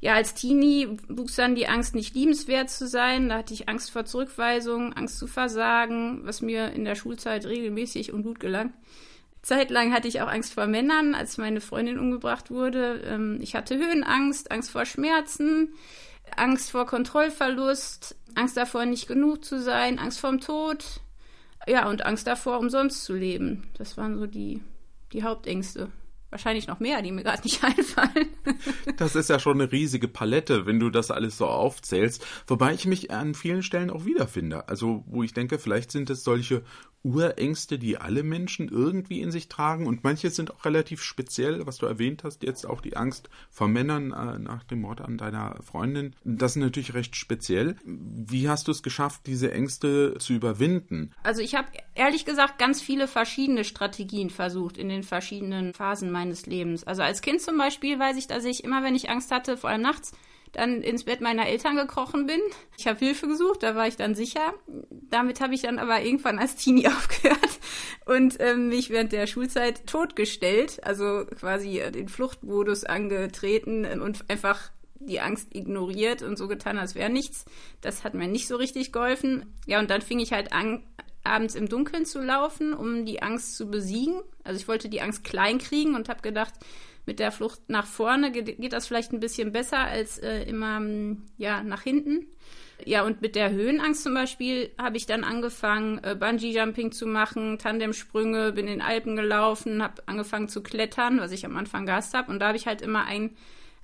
ja, 0.00 0.14
als 0.14 0.32
Teenie 0.34 0.96
wuchs 1.08 1.36
dann 1.36 1.54
die 1.54 1.68
Angst, 1.68 1.94
nicht 1.94 2.14
liebenswert 2.14 2.70
zu 2.70 2.88
sein. 2.88 3.28
Da 3.28 3.38
hatte 3.38 3.52
ich 3.52 3.68
Angst 3.68 3.90
vor 3.90 4.06
Zurückweisung, 4.06 4.94
Angst 4.94 5.18
zu 5.18 5.26
versagen, 5.26 6.22
was 6.24 6.40
mir 6.40 6.72
in 6.72 6.86
der 6.86 6.94
Schulzeit 6.94 7.44
regelmäßig 7.44 8.12
und 8.12 8.22
gut 8.22 8.40
gelang. 8.40 8.72
Zeitlang 9.42 9.92
hatte 9.92 10.08
ich 10.08 10.22
auch 10.22 10.28
Angst 10.28 10.54
vor 10.54 10.66
Männern, 10.66 11.14
als 11.14 11.38
meine 11.38 11.60
Freundin 11.60 11.98
umgebracht 11.98 12.50
wurde. 12.50 13.02
Ähm, 13.06 13.38
ich 13.42 13.54
hatte 13.54 13.76
Höhenangst, 13.76 14.50
Angst 14.50 14.70
vor 14.70 14.86
Schmerzen, 14.86 15.74
Angst 16.34 16.70
vor 16.70 16.86
Kontrollverlust, 16.86 18.16
Angst 18.34 18.56
davor, 18.56 18.86
nicht 18.86 19.06
genug 19.06 19.44
zu 19.44 19.60
sein, 19.60 19.98
Angst 19.98 20.20
vorm 20.20 20.40
Tod. 20.40 21.00
Ja, 21.66 21.88
und 21.88 22.06
Angst 22.06 22.26
davor, 22.26 22.58
umsonst 22.58 23.04
zu 23.04 23.14
leben. 23.14 23.68
Das 23.76 23.98
waren 23.98 24.18
so 24.18 24.26
die, 24.26 24.62
die 25.12 25.24
Hauptängste 25.24 25.90
wahrscheinlich 26.30 26.66
noch 26.66 26.80
mehr, 26.80 27.02
die 27.02 27.12
mir 27.12 27.22
gerade 27.22 27.42
nicht 27.42 27.62
einfallen. 27.64 28.28
das 28.96 29.14
ist 29.14 29.28
ja 29.28 29.38
schon 29.38 29.60
eine 29.60 29.70
riesige 29.70 30.08
Palette, 30.08 30.66
wenn 30.66 30.80
du 30.80 30.90
das 30.90 31.10
alles 31.10 31.36
so 31.36 31.46
aufzählst. 31.46 32.24
Wobei 32.46 32.72
ich 32.74 32.86
mich 32.86 33.10
an 33.10 33.34
vielen 33.34 33.62
Stellen 33.62 33.90
auch 33.90 34.04
wiederfinde. 34.04 34.68
Also, 34.68 35.04
wo 35.06 35.22
ich 35.22 35.34
denke, 35.34 35.58
vielleicht 35.58 35.90
sind 35.90 36.10
es 36.10 36.24
solche 36.24 36.62
Urängste, 37.02 37.78
die 37.78 37.96
alle 37.96 38.22
Menschen 38.22 38.68
irgendwie 38.68 39.20
in 39.20 39.30
sich 39.30 39.48
tragen 39.48 39.86
und 39.86 40.04
manche 40.04 40.30
sind 40.30 40.50
auch 40.50 40.64
relativ 40.64 41.02
speziell, 41.02 41.66
was 41.66 41.78
du 41.78 41.86
erwähnt 41.86 42.24
hast, 42.24 42.42
jetzt 42.42 42.66
auch 42.66 42.80
die 42.80 42.96
Angst 42.96 43.30
vor 43.50 43.68
Männern 43.68 44.12
äh, 44.12 44.38
nach 44.38 44.64
dem 44.64 44.82
Mord 44.82 45.00
an 45.00 45.16
deiner 45.16 45.56
Freundin. 45.62 46.14
Das 46.24 46.52
ist 46.52 46.62
natürlich 46.62 46.94
recht 46.94 47.16
speziell. 47.16 47.76
Wie 47.84 48.48
hast 48.48 48.68
du 48.68 48.72
es 48.72 48.82
geschafft, 48.82 49.22
diese 49.26 49.50
Ängste 49.52 50.16
zu 50.18 50.34
überwinden? 50.34 51.12
Also 51.22 51.40
ich 51.40 51.54
habe 51.54 51.68
ehrlich 51.94 52.24
gesagt 52.24 52.58
ganz 52.58 52.82
viele 52.82 53.08
verschiedene 53.08 53.64
Strategien 53.64 54.30
versucht 54.30 54.76
in 54.76 54.88
den 54.88 55.02
verschiedenen 55.02 55.72
Phasen 55.72 56.10
meines 56.10 56.46
Lebens. 56.46 56.84
Also 56.84 57.02
als 57.02 57.22
Kind 57.22 57.40
zum 57.40 57.56
Beispiel 57.56 57.98
weiß 57.98 58.16
ich, 58.16 58.26
dass 58.26 58.44
ich 58.44 58.64
immer, 58.64 58.82
wenn 58.82 58.94
ich 58.94 59.08
Angst 59.08 59.30
hatte, 59.30 59.56
vor 59.56 59.70
allem 59.70 59.82
nachts, 59.82 60.12
dann 60.52 60.82
ins 60.82 61.04
Bett 61.04 61.20
meiner 61.20 61.46
Eltern 61.46 61.76
gekrochen 61.76 62.26
bin. 62.26 62.40
Ich 62.76 62.86
habe 62.86 62.98
Hilfe 62.98 63.26
gesucht, 63.26 63.62
da 63.62 63.74
war 63.74 63.86
ich 63.86 63.96
dann 63.96 64.14
sicher. 64.14 64.54
Damit 64.90 65.40
habe 65.40 65.54
ich 65.54 65.62
dann 65.62 65.78
aber 65.78 66.02
irgendwann 66.02 66.38
als 66.38 66.56
Teenie 66.56 66.86
aufgehört 66.88 67.60
und 68.06 68.36
ähm, 68.40 68.68
mich 68.68 68.90
während 68.90 69.12
der 69.12 69.26
Schulzeit 69.26 69.86
totgestellt, 69.86 70.82
also 70.84 71.24
quasi 71.38 71.78
äh, 71.78 71.90
den 71.90 72.08
Fluchtmodus 72.08 72.84
angetreten 72.84 73.84
und 74.00 74.28
einfach 74.28 74.70
die 75.00 75.20
Angst 75.20 75.54
ignoriert 75.54 76.22
und 76.22 76.36
so 76.36 76.46
getan, 76.46 76.78
als 76.78 76.94
wäre 76.94 77.10
nichts. 77.10 77.46
Das 77.80 78.04
hat 78.04 78.14
mir 78.14 78.28
nicht 78.28 78.46
so 78.46 78.56
richtig 78.56 78.92
geholfen. 78.92 79.46
Ja, 79.66 79.80
und 79.80 79.90
dann 79.90 80.02
fing 80.02 80.18
ich 80.18 80.32
halt 80.32 80.52
an, 80.52 80.82
abends 81.24 81.54
im 81.54 81.68
Dunkeln 81.68 82.04
zu 82.04 82.20
laufen, 82.20 82.74
um 82.74 83.06
die 83.06 83.22
Angst 83.22 83.56
zu 83.56 83.70
besiegen. 83.70 84.20
Also 84.44 84.60
ich 84.60 84.68
wollte 84.68 84.88
die 84.88 85.00
Angst 85.00 85.24
klein 85.24 85.58
kriegen 85.58 85.94
und 85.94 86.08
habe 86.08 86.20
gedacht, 86.22 86.54
mit 87.06 87.18
der 87.18 87.32
Flucht 87.32 87.60
nach 87.68 87.86
vorne 87.86 88.30
geht, 88.30 88.58
geht 88.58 88.72
das 88.72 88.86
vielleicht 88.86 89.12
ein 89.12 89.20
bisschen 89.20 89.52
besser 89.52 89.78
als 89.78 90.18
äh, 90.18 90.42
immer 90.42 90.80
ja, 91.38 91.62
nach 91.62 91.82
hinten. 91.82 92.26
Ja, 92.84 93.04
und 93.04 93.20
mit 93.20 93.36
der 93.36 93.50
Höhenangst 93.50 94.02
zum 94.02 94.14
Beispiel 94.14 94.70
habe 94.78 94.96
ich 94.96 95.06
dann 95.06 95.24
angefangen, 95.24 96.02
äh, 96.02 96.14
Bungee-Jumping 96.14 96.92
zu 96.92 97.06
machen, 97.06 97.58
Tandemsprünge, 97.58 98.52
bin 98.52 98.66
in 98.66 98.78
den 98.78 98.82
Alpen 98.82 99.16
gelaufen, 99.16 99.82
habe 99.82 100.02
angefangen 100.06 100.48
zu 100.48 100.62
klettern, 100.62 101.20
was 101.20 101.32
ich 101.32 101.44
am 101.44 101.56
Anfang 101.56 101.86
gehasst 101.86 102.14
habe. 102.14 102.30
Und 102.30 102.40
da 102.40 102.48
habe 102.48 102.56
ich 102.56 102.66
halt 102.66 102.82
immer 102.82 103.04
ein, 103.04 103.36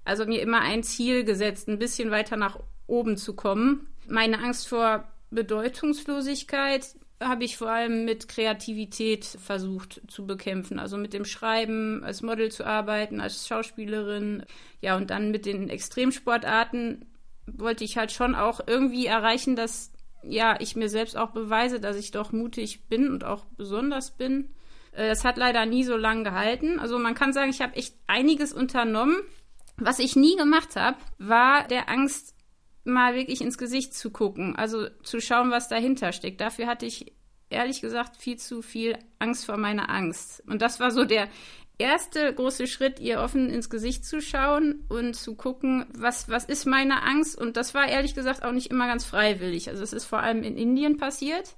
also 0.04 0.24
mir 0.26 0.40
immer 0.40 0.60
ein 0.60 0.82
Ziel 0.82 1.24
gesetzt, 1.24 1.68
ein 1.68 1.78
bisschen 1.78 2.10
weiter 2.10 2.36
nach 2.36 2.58
oben 2.86 3.16
zu 3.16 3.34
kommen. 3.34 3.88
Meine 4.08 4.38
Angst 4.38 4.68
vor 4.68 5.04
Bedeutungslosigkeit, 5.30 6.86
habe 7.20 7.44
ich 7.44 7.56
vor 7.56 7.70
allem 7.70 8.04
mit 8.04 8.28
Kreativität 8.28 9.24
versucht 9.24 10.02
zu 10.08 10.26
bekämpfen. 10.26 10.78
Also 10.78 10.98
mit 10.98 11.12
dem 11.12 11.24
Schreiben, 11.24 12.04
als 12.04 12.22
Model 12.22 12.50
zu 12.50 12.64
arbeiten, 12.64 13.20
als 13.20 13.46
Schauspielerin. 13.46 14.44
Ja, 14.80 14.96
und 14.96 15.10
dann 15.10 15.30
mit 15.30 15.46
den 15.46 15.68
Extremsportarten 15.68 17.06
wollte 17.46 17.84
ich 17.84 17.96
halt 17.96 18.12
schon 18.12 18.34
auch 18.34 18.60
irgendwie 18.66 19.06
erreichen, 19.06 19.56
dass 19.56 19.92
ja, 20.22 20.56
ich 20.60 20.76
mir 20.76 20.88
selbst 20.88 21.16
auch 21.16 21.30
beweise, 21.30 21.80
dass 21.80 21.96
ich 21.96 22.10
doch 22.10 22.32
mutig 22.32 22.88
bin 22.88 23.10
und 23.10 23.24
auch 23.24 23.44
besonders 23.56 24.10
bin. 24.10 24.50
Äh, 24.92 25.08
das 25.08 25.24
hat 25.24 25.36
leider 25.36 25.64
nie 25.66 25.84
so 25.84 25.96
lange 25.96 26.24
gehalten. 26.24 26.78
Also 26.78 26.98
man 26.98 27.14
kann 27.14 27.32
sagen, 27.32 27.50
ich 27.50 27.60
habe 27.60 27.76
echt 27.76 27.94
einiges 28.06 28.52
unternommen. 28.52 29.16
Was 29.78 29.98
ich 29.98 30.16
nie 30.16 30.36
gemacht 30.36 30.76
habe, 30.76 30.96
war 31.18 31.66
der 31.68 31.88
Angst 31.88 32.34
mal 32.86 33.14
wirklich 33.14 33.40
ins 33.40 33.58
Gesicht 33.58 33.94
zu 33.94 34.10
gucken, 34.10 34.56
also 34.56 34.88
zu 35.02 35.20
schauen, 35.20 35.50
was 35.50 35.68
dahinter 35.68 36.12
steckt. 36.12 36.40
Dafür 36.40 36.66
hatte 36.66 36.86
ich 36.86 37.12
ehrlich 37.50 37.80
gesagt 37.80 38.16
viel 38.16 38.38
zu 38.38 38.62
viel 38.62 38.98
Angst 39.18 39.46
vor 39.46 39.56
meiner 39.56 39.90
Angst. 39.90 40.42
Und 40.46 40.62
das 40.62 40.80
war 40.80 40.90
so 40.90 41.04
der 41.04 41.28
erste 41.78 42.32
große 42.32 42.66
Schritt, 42.66 43.00
ihr 43.00 43.20
offen 43.20 43.50
ins 43.50 43.70
Gesicht 43.70 44.04
zu 44.04 44.20
schauen 44.20 44.84
und 44.88 45.14
zu 45.14 45.34
gucken, 45.34 45.86
was, 45.94 46.28
was 46.28 46.44
ist 46.44 46.66
meine 46.66 47.02
Angst. 47.02 47.38
Und 47.38 47.56
das 47.56 47.74
war 47.74 47.88
ehrlich 47.88 48.14
gesagt 48.14 48.42
auch 48.42 48.52
nicht 48.52 48.70
immer 48.70 48.86
ganz 48.86 49.04
freiwillig. 49.04 49.68
Also 49.68 49.82
es 49.82 49.92
ist 49.92 50.04
vor 50.04 50.20
allem 50.20 50.42
in 50.42 50.56
Indien 50.56 50.96
passiert, 50.96 51.56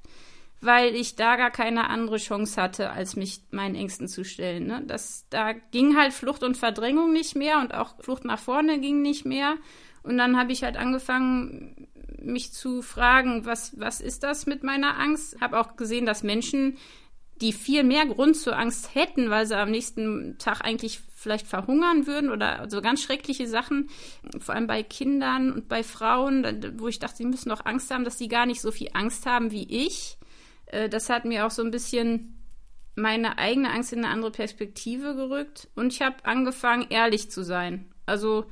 weil 0.60 0.94
ich 0.94 1.16
da 1.16 1.36
gar 1.36 1.50
keine 1.50 1.88
andere 1.88 2.16
Chance 2.16 2.60
hatte, 2.60 2.90
als 2.90 3.16
mich 3.16 3.42
meinen 3.50 3.74
Ängsten 3.74 4.08
zu 4.08 4.24
stellen. 4.24 4.66
Ne? 4.66 4.82
Das, 4.86 5.26
da 5.30 5.52
ging 5.52 5.96
halt 5.96 6.12
Flucht 6.12 6.42
und 6.42 6.56
Verdrängung 6.56 7.12
nicht 7.12 7.36
mehr 7.36 7.58
und 7.60 7.74
auch 7.74 7.94
Flucht 8.00 8.24
nach 8.24 8.40
vorne 8.40 8.80
ging 8.80 9.02
nicht 9.02 9.24
mehr. 9.24 9.56
Und 10.02 10.18
dann 10.18 10.38
habe 10.38 10.52
ich 10.52 10.62
halt 10.62 10.76
angefangen, 10.76 11.88
mich 12.20 12.52
zu 12.52 12.82
fragen, 12.82 13.44
was, 13.44 13.78
was 13.78 14.00
ist 14.00 14.24
das 14.24 14.46
mit 14.46 14.62
meiner 14.62 14.98
Angst? 14.98 15.40
Habe 15.40 15.60
auch 15.60 15.76
gesehen, 15.76 16.06
dass 16.06 16.22
Menschen 16.22 16.76
die 17.40 17.52
viel 17.52 17.84
mehr 17.84 18.06
Grund 18.06 18.36
zur 18.36 18.58
Angst 18.58 18.94
hätten, 18.94 19.30
weil 19.30 19.46
sie 19.46 19.56
am 19.56 19.70
nächsten 19.70 20.36
Tag 20.38 20.60
eigentlich 20.62 21.00
vielleicht 21.14 21.46
verhungern 21.46 22.06
würden 22.06 22.30
oder 22.30 22.68
so 22.68 22.80
ganz 22.80 23.02
schreckliche 23.02 23.46
Sachen, 23.46 23.90
vor 24.40 24.54
allem 24.54 24.66
bei 24.66 24.82
Kindern 24.82 25.52
und 25.52 25.68
bei 25.68 25.82
Frauen, 25.82 26.44
wo 26.78 26.88
ich 26.88 26.98
dachte, 26.98 27.18
sie 27.18 27.24
müssen 27.24 27.48
doch 27.48 27.64
Angst 27.64 27.90
haben, 27.90 28.04
dass 28.04 28.18
sie 28.18 28.28
gar 28.28 28.46
nicht 28.46 28.60
so 28.60 28.70
viel 28.70 28.90
Angst 28.92 29.26
haben 29.26 29.50
wie 29.50 29.86
ich. 29.86 30.17
Äh, 30.68 30.88
das 30.88 31.10
hat 31.10 31.24
mir 31.24 31.46
auch 31.46 31.50
so 31.50 31.62
ein 31.62 31.70
bisschen 31.70 32.34
meine 32.94 33.38
eigene 33.38 33.70
Angst 33.70 33.92
in 33.92 34.04
eine 34.04 34.12
andere 34.12 34.32
Perspektive 34.32 35.14
gerückt 35.14 35.68
und 35.74 35.92
ich 35.92 36.02
habe 36.02 36.24
angefangen, 36.24 36.86
ehrlich 36.90 37.30
zu 37.30 37.44
sein. 37.44 37.86
Also 38.06 38.46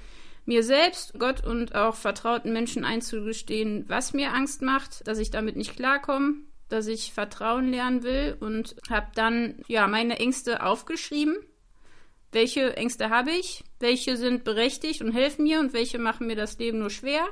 mir 0.45 0.63
selbst, 0.63 1.19
Gott 1.19 1.45
und 1.45 1.75
auch 1.75 1.97
vertrauten 1.97 2.53
Menschen 2.53 2.85
einzugestehen, 2.85 3.85
was 3.89 4.13
mir 4.13 4.33
Angst 4.33 4.63
macht, 4.63 5.07
dass 5.09 5.19
ich 5.19 5.31
damit 5.31 5.57
nicht 5.57 5.75
klarkomme, 5.75 6.37
dass 6.69 6.87
ich 6.87 7.13
Vertrauen 7.13 7.71
lernen 7.71 8.05
will 8.05 8.37
und 8.39 8.77
habe 8.89 9.09
dann 9.15 9.57
ja 9.67 9.89
meine 9.89 10.19
Ängste 10.19 10.63
aufgeschrieben. 10.63 11.37
Welche 12.33 12.77
Ängste 12.77 13.11
habe 13.11 13.31
ich? 13.31 13.65
Welche 13.81 14.17
sind 14.17 14.45
berechtigt 14.45 15.03
und 15.03 15.13
helfen 15.13 15.45
mir 15.45 15.59
und 15.59 15.73
welche 15.73 15.99
machen 15.99 16.27
mir 16.27 16.37
das 16.37 16.59
Leben 16.59 16.79
nur 16.79 16.91
schwer? 16.91 17.25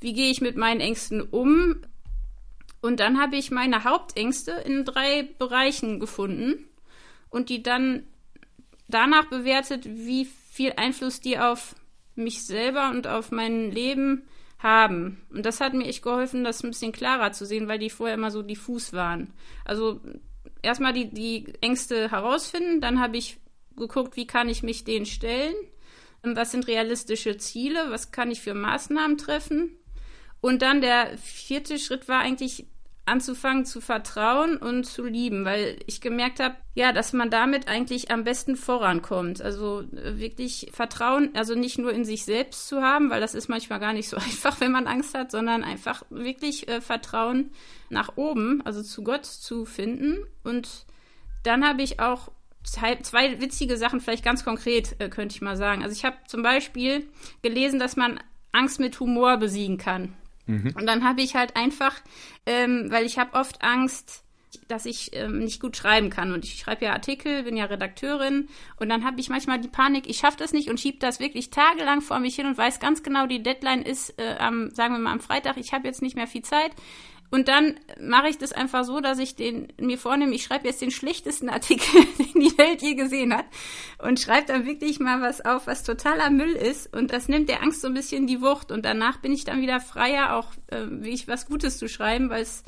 Wie 0.00 0.12
gehe 0.12 0.30
ich 0.30 0.40
mit 0.40 0.56
meinen 0.56 0.80
Ängsten 0.80 1.22
um? 1.22 1.82
Und 2.86 3.00
dann 3.00 3.20
habe 3.20 3.34
ich 3.34 3.50
meine 3.50 3.82
Hauptängste 3.82 4.52
in 4.52 4.84
drei 4.84 5.28
Bereichen 5.40 5.98
gefunden 5.98 6.68
und 7.30 7.48
die 7.48 7.60
dann 7.60 8.04
danach 8.86 9.24
bewertet, 9.24 9.84
wie 9.84 10.24
viel 10.24 10.72
Einfluss 10.76 11.20
die 11.20 11.36
auf 11.36 11.74
mich 12.14 12.46
selber 12.46 12.90
und 12.90 13.08
auf 13.08 13.32
mein 13.32 13.72
Leben 13.72 14.22
haben. 14.60 15.20
Und 15.30 15.44
das 15.44 15.60
hat 15.60 15.74
mir 15.74 15.86
echt 15.86 16.02
geholfen, 16.02 16.44
das 16.44 16.62
ein 16.62 16.70
bisschen 16.70 16.92
klarer 16.92 17.32
zu 17.32 17.44
sehen, 17.44 17.66
weil 17.66 17.80
die 17.80 17.90
vorher 17.90 18.14
immer 18.14 18.30
so 18.30 18.42
diffus 18.42 18.92
waren. 18.92 19.32
Also 19.64 20.00
erstmal 20.62 20.92
die, 20.92 21.12
die 21.12 21.54
Ängste 21.60 22.12
herausfinden, 22.12 22.80
dann 22.80 23.00
habe 23.00 23.16
ich 23.16 23.38
geguckt, 23.76 24.16
wie 24.16 24.28
kann 24.28 24.48
ich 24.48 24.62
mich 24.62 24.84
denen 24.84 25.06
stellen, 25.06 25.56
was 26.22 26.52
sind 26.52 26.68
realistische 26.68 27.36
Ziele, 27.36 27.90
was 27.90 28.12
kann 28.12 28.30
ich 28.30 28.42
für 28.42 28.54
Maßnahmen 28.54 29.18
treffen. 29.18 29.72
Und 30.40 30.62
dann 30.62 30.80
der 30.80 31.18
vierte 31.18 31.80
Schritt 31.80 32.06
war 32.06 32.20
eigentlich 32.20 32.66
anzufangen 33.06 33.64
zu 33.64 33.80
vertrauen 33.80 34.56
und 34.56 34.84
zu 34.84 35.04
lieben, 35.04 35.44
weil 35.44 35.78
ich 35.86 36.00
gemerkt 36.00 36.40
habe, 36.40 36.56
ja, 36.74 36.92
dass 36.92 37.12
man 37.12 37.30
damit 37.30 37.68
eigentlich 37.68 38.10
am 38.10 38.24
besten 38.24 38.56
vorankommt. 38.56 39.40
Also 39.40 39.82
äh, 39.82 40.18
wirklich 40.18 40.70
Vertrauen, 40.72 41.30
also 41.34 41.54
nicht 41.54 41.78
nur 41.78 41.92
in 41.92 42.04
sich 42.04 42.24
selbst 42.24 42.68
zu 42.68 42.82
haben, 42.82 43.08
weil 43.08 43.20
das 43.20 43.34
ist 43.34 43.48
manchmal 43.48 43.80
gar 43.80 43.92
nicht 43.92 44.08
so 44.08 44.16
einfach, 44.16 44.60
wenn 44.60 44.72
man 44.72 44.88
Angst 44.88 45.14
hat, 45.14 45.30
sondern 45.30 45.62
einfach 45.62 46.02
wirklich 46.10 46.68
äh, 46.68 46.80
Vertrauen 46.80 47.50
nach 47.88 48.16
oben, 48.16 48.60
also 48.66 48.82
zu 48.82 49.04
Gott 49.04 49.24
zu 49.24 49.64
finden. 49.64 50.18
Und 50.42 50.84
dann 51.44 51.64
habe 51.66 51.82
ich 51.82 52.00
auch 52.00 52.32
zwei, 52.64 53.40
witzige 53.40 53.76
Sachen, 53.76 54.00
vielleicht 54.00 54.24
ganz 54.24 54.44
konkret, 54.44 54.96
äh, 54.98 55.08
könnte 55.08 55.34
ich 55.34 55.42
mal 55.42 55.56
sagen. 55.56 55.84
Also 55.84 55.94
ich 55.94 56.04
habe 56.04 56.16
zum 56.26 56.42
Beispiel 56.42 57.06
gelesen, 57.42 57.78
dass 57.78 57.94
man 57.94 58.20
Angst 58.50 58.80
mit 58.80 58.98
Humor 58.98 59.36
besiegen 59.36 59.78
kann. 59.78 60.14
Mhm. 60.46 60.72
Und 60.76 60.86
dann 60.86 61.04
habe 61.04 61.22
ich 61.22 61.34
halt 61.34 61.56
einfach, 61.56 61.94
ähm, 62.46 62.86
weil 62.90 63.04
ich 63.04 63.18
habe 63.18 63.34
oft 63.34 63.62
Angst, 63.62 64.24
dass 64.68 64.86
ich 64.86 65.10
ähm, 65.14 65.38
nicht 65.38 65.60
gut 65.60 65.76
schreiben 65.76 66.10
kann. 66.10 66.32
Und 66.32 66.44
ich 66.44 66.58
schreibe 66.58 66.86
ja 66.86 66.92
Artikel, 66.92 67.44
bin 67.44 67.56
ja 67.56 67.66
Redakteurin. 67.66 68.48
Und 68.78 68.88
dann 68.88 69.04
habe 69.04 69.20
ich 69.20 69.28
manchmal 69.28 69.60
die 69.60 69.68
Panik, 69.68 70.08
ich 70.08 70.18
schaffe 70.18 70.38
das 70.38 70.52
nicht 70.52 70.70
und 70.70 70.80
schiebe 70.80 70.98
das 70.98 71.20
wirklich 71.20 71.50
tagelang 71.50 72.00
vor 72.00 72.18
mich 72.20 72.36
hin 72.36 72.46
und 72.46 72.58
weiß 72.58 72.80
ganz 72.80 73.02
genau, 73.02 73.26
die 73.26 73.42
Deadline 73.42 73.82
ist 73.82 74.18
äh, 74.18 74.36
am, 74.38 74.70
sagen 74.70 74.94
wir 74.94 74.98
mal, 74.98 75.12
am 75.12 75.20
Freitag. 75.20 75.56
Ich 75.56 75.72
habe 75.72 75.86
jetzt 75.86 76.02
nicht 76.02 76.16
mehr 76.16 76.26
viel 76.26 76.42
Zeit. 76.42 76.72
Und 77.30 77.48
dann 77.48 77.74
mache 78.00 78.28
ich 78.28 78.38
das 78.38 78.52
einfach 78.52 78.84
so, 78.84 79.00
dass 79.00 79.18
ich 79.18 79.36
den 79.36 79.72
mir 79.80 79.98
vornehme, 79.98 80.34
ich 80.34 80.44
schreibe 80.44 80.66
jetzt 80.66 80.80
den 80.80 80.90
schlechtesten 80.90 81.48
Artikel, 81.50 82.04
den 82.18 82.40
die 82.40 82.58
Welt 82.58 82.82
je 82.82 82.94
gesehen 82.94 83.34
hat. 83.34 83.46
Und 83.98 84.20
schreibe 84.20 84.46
dann 84.46 84.66
wirklich 84.66 85.00
mal 85.00 85.20
was 85.20 85.44
auf, 85.44 85.66
was 85.66 85.82
totaler 85.82 86.30
Müll 86.30 86.52
ist. 86.52 86.94
Und 86.94 87.12
das 87.12 87.28
nimmt 87.28 87.48
der 87.48 87.62
Angst 87.62 87.80
so 87.80 87.88
ein 87.88 87.94
bisschen 87.94 88.26
die 88.26 88.40
Wucht. 88.40 88.70
Und 88.70 88.84
danach 88.84 89.18
bin 89.18 89.32
ich 89.32 89.44
dann 89.44 89.60
wieder 89.60 89.80
freier, 89.80 90.34
auch 90.34 90.52
äh, 90.68 90.86
wie 90.88 91.10
ich 91.10 91.28
was 91.28 91.46
Gutes 91.46 91.78
zu 91.78 91.88
schreiben, 91.88 92.30
weil 92.30 92.42
es 92.42 92.64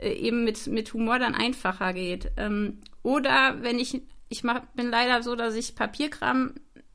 äh, 0.00 0.12
eben 0.12 0.44
mit, 0.44 0.66
mit 0.66 0.92
Humor 0.94 1.18
dann 1.18 1.34
einfacher 1.34 1.92
geht. 1.92 2.30
Ähm, 2.36 2.80
oder 3.02 3.62
wenn 3.62 3.78
ich, 3.78 4.02
ich 4.28 4.44
mach, 4.44 4.60
bin 4.74 4.90
leider 4.90 5.22
so, 5.22 5.34
dass 5.34 5.54
ich 5.54 5.74
Papierkram 5.74 6.54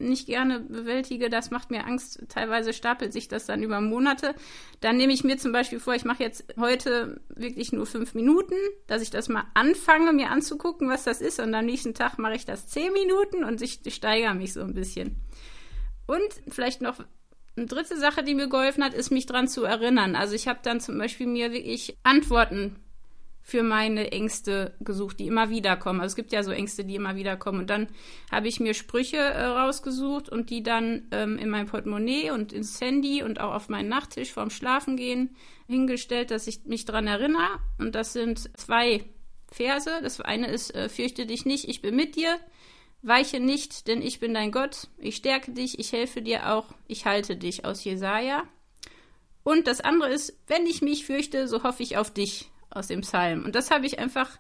nicht 0.10 0.28
gerne 0.28 0.60
bewältige, 0.60 1.30
das 1.30 1.52
macht 1.52 1.72
mir 1.72 1.86
Angst. 1.86 2.24
Teilweise 2.30 2.74
stapelt 2.74 3.14
sich 3.14 3.28
das 3.28 3.46
dann 3.46 3.64
über 3.64 3.82
Monate. 3.82 4.36
Dann 4.82 4.98
nehme 4.98 5.14
ich 5.14 5.24
mir 5.24 5.38
zum 5.38 5.52
Beispiel 5.52 5.80
vor, 5.80 5.96
ich 5.96 6.06
mache 6.06 6.24
jetzt 6.24 6.46
heute 6.58 7.22
wirklich 7.30 7.72
nur 7.72 7.86
fünf 7.86 8.14
Minuten, 8.14 8.56
dass 8.88 9.02
ich 9.02 9.10
das 9.10 9.30
mal 9.30 9.46
anfange, 9.54 10.14
mir 10.14 10.30
anzugucken, 10.30 10.90
was 10.90 11.04
das 11.04 11.22
ist. 11.22 11.40
Und 11.40 11.54
am 11.54 11.66
nächsten 11.66 11.94
Tag 11.94 12.18
mache 12.20 12.36
ich 12.36 12.46
das 12.46 12.68
zehn 12.68 12.94
Minuten 12.94 13.44
und 13.44 13.62
ich 13.62 13.80
steigere 13.94 14.34
mich 14.34 14.54
so 14.54 14.62
ein 14.62 14.74
bisschen. 14.74 15.16
Und 16.06 16.30
vielleicht 16.50 16.82
noch 16.82 17.00
eine 17.56 17.68
dritte 17.68 17.98
Sache, 17.98 18.24
die 18.24 18.36
mir 18.36 18.48
geholfen 18.48 18.84
hat, 18.84 18.94
ist, 18.94 19.12
mich 19.12 19.26
daran 19.26 19.48
zu 19.48 19.64
erinnern. 19.64 20.16
Also 20.16 20.34
ich 20.36 20.48
habe 20.48 20.60
dann 20.64 20.80
zum 20.80 20.98
Beispiel 20.98 21.28
mir 21.28 21.52
wirklich 21.52 21.98
Antworten 22.04 22.76
für 23.46 23.62
meine 23.62 24.12
Ängste 24.14 24.74
gesucht, 24.80 25.20
die 25.20 25.28
immer 25.28 25.50
wieder 25.50 25.76
kommen. 25.76 26.00
Also 26.00 26.14
es 26.14 26.16
gibt 26.16 26.32
ja 26.32 26.44
so 26.44 26.52
Ängste, 26.52 26.86
die 26.86 26.96
immer 26.96 27.18
wieder 27.18 27.36
kommen. 27.36 27.60
Und 27.60 27.70
dann 27.70 27.90
habe 28.32 28.48
ich 28.48 28.62
mir 28.62 28.74
Sprüche 28.74 29.18
äh, 29.18 29.44
rausgesucht 29.44 30.30
und 30.30 30.50
die 30.50 30.64
dann 30.64 31.08
ähm, 31.12 31.38
in 31.38 31.50
mein 31.50 31.66
Portemonnaie 31.66 32.32
und 32.32 32.54
ins 32.54 32.80
Handy 32.80 33.22
und 33.22 33.42
auch 33.42 33.54
auf 33.54 33.68
meinen 33.68 33.90
Nachttisch 33.90 34.32
vorm 34.32 34.50
Schlafengehen 34.50 35.36
hingestellt, 35.68 36.32
dass 36.32 36.48
ich 36.48 36.64
mich 36.64 36.86
daran 36.86 37.06
erinnere. 37.06 37.60
Und 37.78 37.96
das 37.96 38.14
sind 38.14 38.58
zwei 38.58 39.04
Verse. 39.52 39.92
Das 40.02 40.22
eine 40.22 40.48
ist, 40.48 40.74
äh, 40.74 40.88
fürchte 40.88 41.26
dich 41.26 41.46
nicht, 41.46 41.68
ich 41.68 41.82
bin 41.82 41.98
mit 41.98 42.16
dir. 42.16 42.40
Weiche 43.02 43.42
nicht, 43.42 43.88
denn 43.90 44.02
ich 44.02 44.22
bin 44.22 44.34
dein 44.34 44.54
Gott. 44.54 44.88
Ich 44.98 45.18
stärke 45.18 45.52
dich, 45.52 45.78
ich 45.78 45.92
helfe 45.92 46.22
dir 46.22 46.54
auch, 46.54 46.74
ich 46.88 47.06
halte 47.06 47.36
dich 47.36 47.66
aus 47.66 47.84
Jesaja. 47.84 48.44
Und 49.44 49.68
das 49.68 49.82
andere 49.82 50.10
ist, 50.10 50.40
wenn 50.48 50.66
ich 50.66 50.82
mich 50.82 51.06
fürchte, 51.06 51.50
so 51.50 51.64
hoffe 51.64 51.84
ich 51.84 51.98
auf 51.98 52.10
dich 52.14 52.50
aus 52.76 52.88
dem 52.88 53.02
Psalm. 53.02 53.46
Und 53.46 53.56
das 53.56 53.72
habe 53.72 53.86
ich 53.86 54.00
einfach 54.00 54.40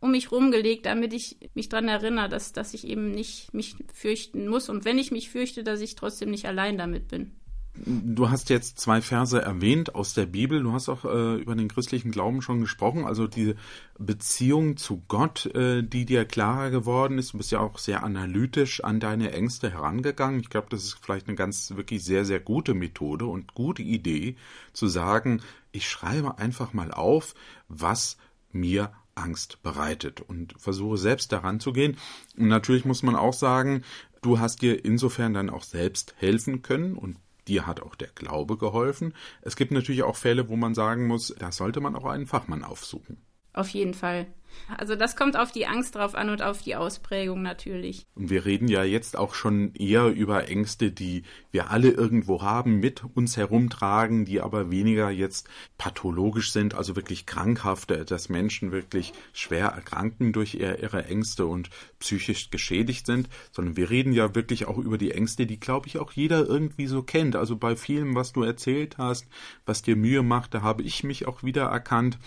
um 0.00 0.12
mich 0.12 0.30
rumgelegt, 0.30 0.86
damit 0.86 1.12
ich 1.12 1.38
mich 1.54 1.68
daran 1.68 1.88
erinnere, 1.88 2.28
dass, 2.28 2.52
dass 2.52 2.74
ich 2.74 2.86
eben 2.86 3.10
nicht 3.10 3.52
mich 3.52 3.74
fürchten 3.92 4.48
muss. 4.48 4.68
Und 4.68 4.84
wenn 4.84 4.98
ich 4.98 5.10
mich 5.10 5.30
fürchte, 5.30 5.64
dass 5.64 5.80
ich 5.80 5.96
trotzdem 5.96 6.30
nicht 6.30 6.46
allein 6.46 6.78
damit 6.78 7.08
bin. 7.08 7.37
Du 7.84 8.30
hast 8.30 8.50
jetzt 8.50 8.80
zwei 8.80 9.00
Verse 9.00 9.40
erwähnt 9.40 9.94
aus 9.94 10.14
der 10.14 10.26
Bibel. 10.26 10.62
Du 10.62 10.72
hast 10.72 10.88
auch 10.88 11.04
äh, 11.04 11.36
über 11.36 11.54
den 11.54 11.68
christlichen 11.68 12.10
Glauben 12.10 12.42
schon 12.42 12.60
gesprochen. 12.60 13.04
Also 13.04 13.26
diese 13.26 13.56
Beziehung 13.98 14.76
zu 14.76 15.02
Gott, 15.08 15.46
äh, 15.54 15.82
die 15.82 16.04
dir 16.04 16.24
klarer 16.24 16.70
geworden 16.70 17.18
ist. 17.18 17.32
Du 17.32 17.38
bist 17.38 17.52
ja 17.52 17.60
auch 17.60 17.78
sehr 17.78 18.02
analytisch 18.02 18.82
an 18.82 19.00
deine 19.00 19.32
Ängste 19.32 19.70
herangegangen. 19.70 20.40
Ich 20.40 20.50
glaube, 20.50 20.68
das 20.70 20.84
ist 20.84 20.98
vielleicht 21.00 21.28
eine 21.28 21.36
ganz 21.36 21.72
wirklich 21.76 22.04
sehr, 22.04 22.24
sehr 22.24 22.40
gute 22.40 22.74
Methode 22.74 23.26
und 23.26 23.54
gute 23.54 23.82
Idee 23.82 24.36
zu 24.72 24.88
sagen, 24.88 25.40
ich 25.70 25.88
schreibe 25.88 26.38
einfach 26.38 26.72
mal 26.72 26.90
auf, 26.90 27.34
was 27.68 28.16
mir 28.50 28.92
Angst 29.14 29.62
bereitet 29.62 30.20
und 30.20 30.54
versuche 30.58 30.96
selbst 30.96 31.32
daran 31.32 31.60
zu 31.60 31.72
gehen. 31.72 31.96
Und 32.36 32.48
natürlich 32.48 32.84
muss 32.84 33.02
man 33.02 33.16
auch 33.16 33.34
sagen, 33.34 33.82
du 34.22 34.38
hast 34.38 34.62
dir 34.62 34.84
insofern 34.84 35.34
dann 35.34 35.50
auch 35.50 35.62
selbst 35.62 36.14
helfen 36.18 36.62
können 36.62 36.94
und 36.94 37.16
dir 37.48 37.66
hat 37.66 37.80
auch 37.80 37.94
der 37.94 38.08
Glaube 38.08 38.56
geholfen. 38.56 39.14
Es 39.42 39.56
gibt 39.56 39.72
natürlich 39.72 40.02
auch 40.02 40.16
Fälle, 40.16 40.48
wo 40.48 40.56
man 40.56 40.74
sagen 40.74 41.06
muss, 41.06 41.34
da 41.38 41.50
sollte 41.50 41.80
man 41.80 41.96
auch 41.96 42.04
einen 42.04 42.26
Fachmann 42.26 42.64
aufsuchen. 42.64 43.27
Auf 43.58 43.70
jeden 43.70 43.92
Fall. 43.92 44.28
Also 44.76 44.94
das 44.94 45.16
kommt 45.16 45.36
auf 45.36 45.50
die 45.50 45.66
Angst 45.66 45.96
drauf 45.96 46.14
an 46.14 46.30
und 46.30 46.42
auf 46.42 46.62
die 46.62 46.76
Ausprägung 46.76 47.42
natürlich. 47.42 48.06
Und 48.14 48.30
wir 48.30 48.44
reden 48.44 48.68
ja 48.68 48.84
jetzt 48.84 49.18
auch 49.18 49.34
schon 49.34 49.74
eher 49.74 50.06
über 50.06 50.48
Ängste, 50.48 50.92
die 50.92 51.24
wir 51.50 51.72
alle 51.72 51.90
irgendwo 51.90 52.40
haben, 52.40 52.78
mit 52.78 53.02
uns 53.14 53.36
herumtragen, 53.36 54.24
die 54.26 54.40
aber 54.40 54.70
weniger 54.70 55.10
jetzt 55.10 55.48
pathologisch 55.76 56.52
sind, 56.52 56.74
also 56.74 56.94
wirklich 56.94 57.26
krankhafte, 57.26 58.04
dass 58.04 58.28
Menschen 58.28 58.70
wirklich 58.70 59.12
schwer 59.32 59.68
erkranken 59.68 60.32
durch 60.32 60.54
ihre 60.54 61.04
Ängste 61.06 61.46
und 61.46 61.70
psychisch 61.98 62.50
geschädigt 62.50 63.06
sind, 63.06 63.28
sondern 63.50 63.76
wir 63.76 63.90
reden 63.90 64.12
ja 64.12 64.36
wirklich 64.36 64.66
auch 64.66 64.78
über 64.78 64.98
die 64.98 65.10
Ängste, 65.10 65.46
die, 65.46 65.58
glaube 65.58 65.88
ich, 65.88 65.98
auch 65.98 66.12
jeder 66.12 66.46
irgendwie 66.46 66.86
so 66.86 67.02
kennt. 67.02 67.34
Also 67.34 67.56
bei 67.56 67.74
vielem, 67.74 68.14
was 68.14 68.32
du 68.32 68.44
erzählt 68.44 68.98
hast, 68.98 69.26
was 69.66 69.82
dir 69.82 69.96
Mühe 69.96 70.22
macht, 70.22 70.54
da 70.54 70.62
habe 70.62 70.84
ich 70.84 71.02
mich 71.02 71.26
auch 71.26 71.42
wieder 71.42 71.64
erkannt. 71.64 72.18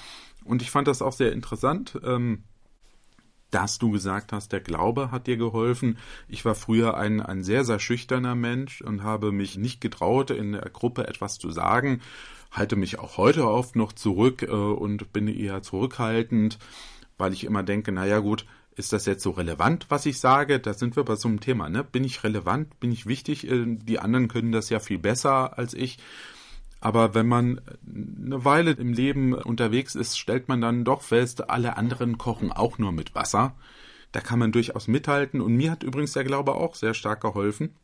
Und 0.52 0.62
ich 0.62 0.70
fand 0.70 0.90
das 0.90 1.02
auch 1.02 1.14
sehr 1.14 1.32
interessant. 1.32 1.98
Ähm, 2.04 2.44
dass 3.52 3.80
du 3.80 3.92
gesagt 3.92 4.32
hast, 4.32 4.52
der 4.52 4.62
Glaube 4.62 5.12
hat 5.12 5.28
dir 5.28 5.36
geholfen. 5.36 5.98
Ich 6.30 6.46
war 6.46 6.56
früher 6.56 6.96
ein, 6.96 7.22
ein 7.22 7.44
sehr, 7.44 7.66
sehr 7.66 7.80
schüchterner 7.80 8.34
Mensch 8.34 8.82
und 8.82 9.04
habe 9.04 9.34
mich 9.34 9.58
nicht 9.58 9.82
getraut, 9.82 10.30
in 10.32 10.54
der 10.54 10.70
Gruppe 10.70 11.08
etwas 11.08 11.38
zu 11.38 11.52
sagen, 11.52 12.02
halte 12.50 12.78
mich 12.78 13.00
auch 13.00 13.18
heute 13.18 13.50
oft 13.50 13.76
noch 13.76 13.92
zurück 13.92 14.44
äh, 14.44 14.48
und 14.52 15.12
bin 15.12 15.28
eher 15.28 15.62
zurückhaltend, 15.62 16.60
weil 17.18 17.34
ich 17.34 17.44
immer 17.44 17.64
denke, 17.64 17.92
naja 17.92 18.20
gut, 18.20 18.46
ist 18.76 18.94
das 18.94 19.06
jetzt 19.06 19.24
so 19.24 19.32
relevant, 19.32 19.86
was 19.90 20.06
ich 20.06 20.20
sage? 20.20 20.60
Da 20.62 20.74
sind 20.74 20.96
wir 20.96 21.04
bei 21.04 21.16
so 21.16 21.28
einem 21.28 21.42
Thema, 21.42 21.70
ne? 21.70 21.84
Bin 21.84 22.06
ich 22.06 22.24
relevant? 22.24 22.80
Bin 22.80 22.92
ich 22.92 23.06
wichtig? 23.06 23.50
Äh, 23.50 23.66
die 23.68 24.00
anderen 24.00 24.30
können 24.30 24.52
das 24.54 24.70
ja 24.70 24.80
viel 24.80 25.00
besser 25.00 25.58
als 25.58 25.74
ich. 25.74 25.98
Aber 26.82 27.14
wenn 27.14 27.28
man 27.28 27.62
eine 27.86 28.44
Weile 28.44 28.72
im 28.72 28.92
Leben 28.92 29.34
unterwegs 29.34 29.94
ist, 29.94 30.18
stellt 30.18 30.50
man 30.50 30.62
dann 30.62 30.84
doch 30.84 31.04
fest, 31.04 31.50
alle 31.50 31.78
anderen 31.78 32.18
kochen 32.18 32.52
auch 32.52 32.80
nur 32.80 32.92
mit 32.92 33.14
Wasser. 33.14 33.56
Da 34.12 34.20
kann 34.20 34.40
man 34.40 34.52
durchaus 34.52 34.88
mithalten. 34.88 35.42
Und 35.42 35.56
mir 35.56 35.72
hat 35.72 35.84
übrigens 35.84 36.14
der 36.14 36.24
Glaube 36.24 36.56
auch 36.56 36.74
sehr 36.74 36.96
stark 36.96 37.22
geholfen, 37.22 37.76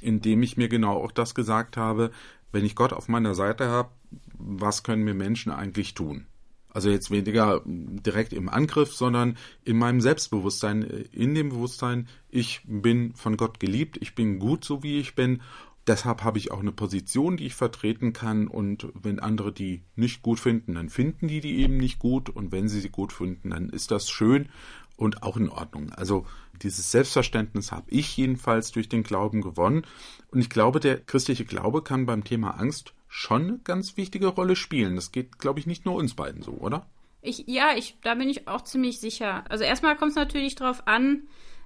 indem 0.00 0.42
ich 0.42 0.56
mir 0.56 0.68
genau 0.68 0.96
auch 1.04 1.12
das 1.12 1.34
gesagt 1.34 1.76
habe, 1.76 2.10
wenn 2.52 2.64
ich 2.64 2.74
Gott 2.74 2.94
auf 2.94 3.08
meiner 3.08 3.34
Seite 3.34 3.68
habe, 3.68 3.90
was 4.32 4.82
können 4.82 5.04
mir 5.04 5.14
Menschen 5.14 5.52
eigentlich 5.52 5.92
tun? 5.92 6.26
Also 6.72 6.88
jetzt 6.88 7.10
weniger 7.10 7.62
direkt 7.66 8.32
im 8.32 8.48
Angriff, 8.48 8.94
sondern 8.94 9.36
in 9.64 9.76
meinem 9.76 10.00
Selbstbewusstsein, 10.00 10.82
in 11.12 11.34
dem 11.34 11.50
Bewusstsein, 11.50 12.08
ich 12.28 12.62
bin 12.64 13.12
von 13.14 13.36
Gott 13.36 13.60
geliebt, 13.60 13.98
ich 14.00 14.14
bin 14.14 14.38
gut 14.38 14.64
so 14.64 14.82
wie 14.82 15.00
ich 15.00 15.14
bin 15.14 15.42
Deshalb 15.90 16.22
habe 16.22 16.38
ich 16.38 16.52
auch 16.52 16.60
eine 16.60 16.70
Position, 16.70 17.36
die 17.36 17.46
ich 17.46 17.56
vertreten 17.56 18.12
kann. 18.12 18.46
Und 18.46 18.86
wenn 18.94 19.18
andere 19.18 19.52
die 19.52 19.82
nicht 19.96 20.22
gut 20.22 20.38
finden, 20.38 20.76
dann 20.76 20.88
finden 20.88 21.26
die 21.26 21.40
die 21.40 21.58
eben 21.62 21.78
nicht 21.78 21.98
gut. 21.98 22.30
Und 22.30 22.52
wenn 22.52 22.68
sie 22.68 22.78
sie 22.78 22.90
gut 22.90 23.12
finden, 23.12 23.50
dann 23.50 23.70
ist 23.70 23.90
das 23.90 24.08
schön 24.08 24.48
und 24.94 25.24
auch 25.24 25.36
in 25.36 25.48
Ordnung. 25.48 25.90
Also 25.92 26.26
dieses 26.62 26.92
Selbstverständnis 26.92 27.72
habe 27.72 27.90
ich 27.90 28.16
jedenfalls 28.16 28.70
durch 28.70 28.88
den 28.88 29.02
Glauben 29.02 29.40
gewonnen. 29.40 29.84
Und 30.30 30.38
ich 30.38 30.48
glaube, 30.48 30.78
der 30.78 31.00
christliche 31.00 31.44
Glaube 31.44 31.82
kann 31.82 32.06
beim 32.06 32.22
Thema 32.22 32.50
Angst 32.50 32.94
schon 33.08 33.42
eine 33.42 33.58
ganz 33.64 33.96
wichtige 33.96 34.28
Rolle 34.28 34.54
spielen. 34.54 34.94
Das 34.94 35.10
geht, 35.10 35.40
glaube 35.40 35.58
ich, 35.58 35.66
nicht 35.66 35.86
nur 35.86 35.96
uns 35.96 36.14
beiden 36.14 36.42
so, 36.42 36.52
oder? 36.52 36.86
Ich, 37.20 37.48
ja, 37.48 37.74
ich, 37.76 37.96
da 38.04 38.14
bin 38.14 38.28
ich 38.28 38.46
auch 38.46 38.62
ziemlich 38.62 39.00
sicher. 39.00 39.42
Also 39.50 39.64
erstmal 39.64 39.96
kommt 39.96 40.10
es 40.10 40.16
natürlich 40.16 40.54
darauf 40.54 40.86
an, 40.86 41.24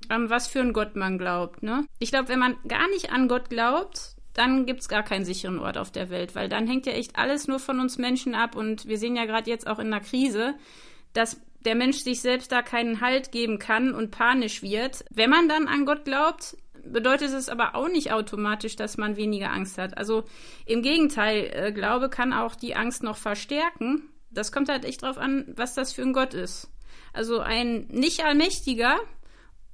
an 0.09 0.31
was 0.31 0.47
für 0.47 0.61
einen 0.61 0.73
Gott 0.73 0.97
man 0.97 1.19
glaubt. 1.19 1.62
Ne? 1.62 1.87
Ich 1.99 2.11
glaube, 2.11 2.31
wenn 2.31 2.38
man 2.38 2.57
gar 2.66 2.88
nicht 2.88 3.12
an 3.12 3.28
Gott 3.28 3.50
glaubt, 3.50 4.13
dann 4.35 4.67
gibt 4.67 4.81
es 4.81 4.88
gar 4.88 5.03
keinen 5.03 5.25
sicheren 5.25 5.59
Ort 5.59 5.79
auf 5.79 5.91
der 5.91 6.11
Welt, 6.11 6.35
weil 6.35 6.49
dann 6.49 6.67
hängt 6.67 6.87
ja 6.87 6.93
echt 6.93 7.17
alles 7.17 7.49
nur 7.49 7.61
von 7.61 7.81
uns 7.81 7.99
Menschen 7.99 8.35
ab. 8.35 8.57
Und 8.57 8.87
wir 8.87 8.99
sehen 8.99 9.17
ja 9.17 9.25
gerade 9.25 9.49
jetzt 9.49 9.67
auch 9.67 9.79
in 9.79 9.91
der 9.91 10.00
Krise, 10.00 10.55
dass 11.12 11.41
der 11.64 11.76
Mensch 11.76 11.99
sich 11.99 12.21
selbst 12.21 12.53
da 12.53 12.61
keinen 12.61 13.00
Halt 13.00 13.33
geben 13.33 13.59
kann 13.59 13.95
und 13.95 14.11
panisch 14.11 14.62
wird. 14.62 15.05
Wenn 15.11 15.31
man 15.31 15.49
dann 15.49 15.69
an 15.69 15.87
Gott 15.87 16.05
glaubt, 16.05 16.57
bedeutet 16.85 17.33
es 17.33 17.49
aber 17.49 17.75
auch 17.75 17.88
nicht 17.88 18.12
automatisch, 18.12 18.76
dass 18.76 18.99
man 18.99 19.17
weniger 19.17 19.50
Angst 19.53 19.79
hat. 19.79 19.97
Also 19.97 20.25
im 20.67 20.83
Gegenteil, 20.83 21.50
äh, 21.55 21.73
Glaube 21.73 22.11
kann 22.11 22.33
auch 22.33 22.57
die 22.57 22.75
Angst 22.75 23.03
noch 23.03 23.17
verstärken. 23.17 24.11
Das 24.31 24.53
kommt 24.53 24.69
halt 24.69 24.85
echt 24.85 25.03
drauf 25.03 25.17
an, 25.17 25.47
was 25.57 25.75
das 25.75 25.93
für 25.93 26.03
ein 26.03 26.12
Gott 26.12 26.35
ist. 26.35 26.71
Also 27.12 27.38
ein 27.38 27.87
nicht 27.88 28.25
allmächtiger 28.25 28.99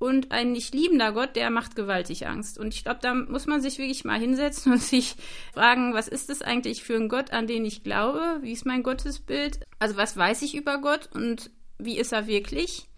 und 0.00 0.32
ein 0.32 0.52
nicht 0.52 0.74
liebender 0.74 1.12
Gott, 1.12 1.36
der 1.36 1.50
macht 1.50 1.76
gewaltig 1.76 2.26
Angst. 2.26 2.58
Und 2.58 2.72
ich 2.72 2.84
glaube, 2.84 3.00
da 3.02 3.12
muss 3.12 3.46
man 3.46 3.60
sich 3.60 3.78
wirklich 3.78 4.04
mal 4.06 4.18
hinsetzen 4.18 4.72
und 4.72 4.82
sich 4.82 5.14
fragen, 5.52 5.92
was 5.92 6.08
ist 6.08 6.30
das 6.30 6.40
eigentlich 6.40 6.82
für 6.82 6.96
ein 6.96 7.10
Gott, 7.10 7.32
an 7.32 7.46
den 7.46 7.66
ich 7.66 7.84
glaube? 7.84 8.38
Wie 8.40 8.52
ist 8.52 8.64
mein 8.64 8.82
Gottesbild? 8.82 9.60
Also 9.78 9.98
was 9.98 10.16
weiß 10.16 10.40
ich 10.40 10.56
über 10.56 10.78
Gott 10.78 11.10
und 11.12 11.50
wie 11.78 11.98
ist 11.98 12.12
er 12.12 12.26
wirklich? 12.26 12.88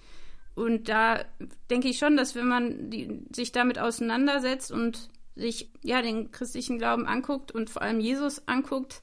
Und 0.55 0.89
da 0.89 1.25
denke 1.71 1.89
ich 1.89 1.99
schon, 1.99 2.17
dass 2.17 2.37
wenn 2.37 2.47
man 2.47 2.91
die, 2.91 3.25
sich 3.35 3.51
damit 3.51 3.81
auseinandersetzt 3.81 4.71
und 4.71 5.09
sich 5.35 5.73
ja 5.83 6.03
den 6.03 6.31
christlichen 6.31 6.79
Glauben 6.79 7.07
anguckt 7.07 7.51
und 7.51 7.69
vor 7.69 7.83
allem 7.83 7.99
Jesus 7.99 8.47
anguckt, 8.47 9.03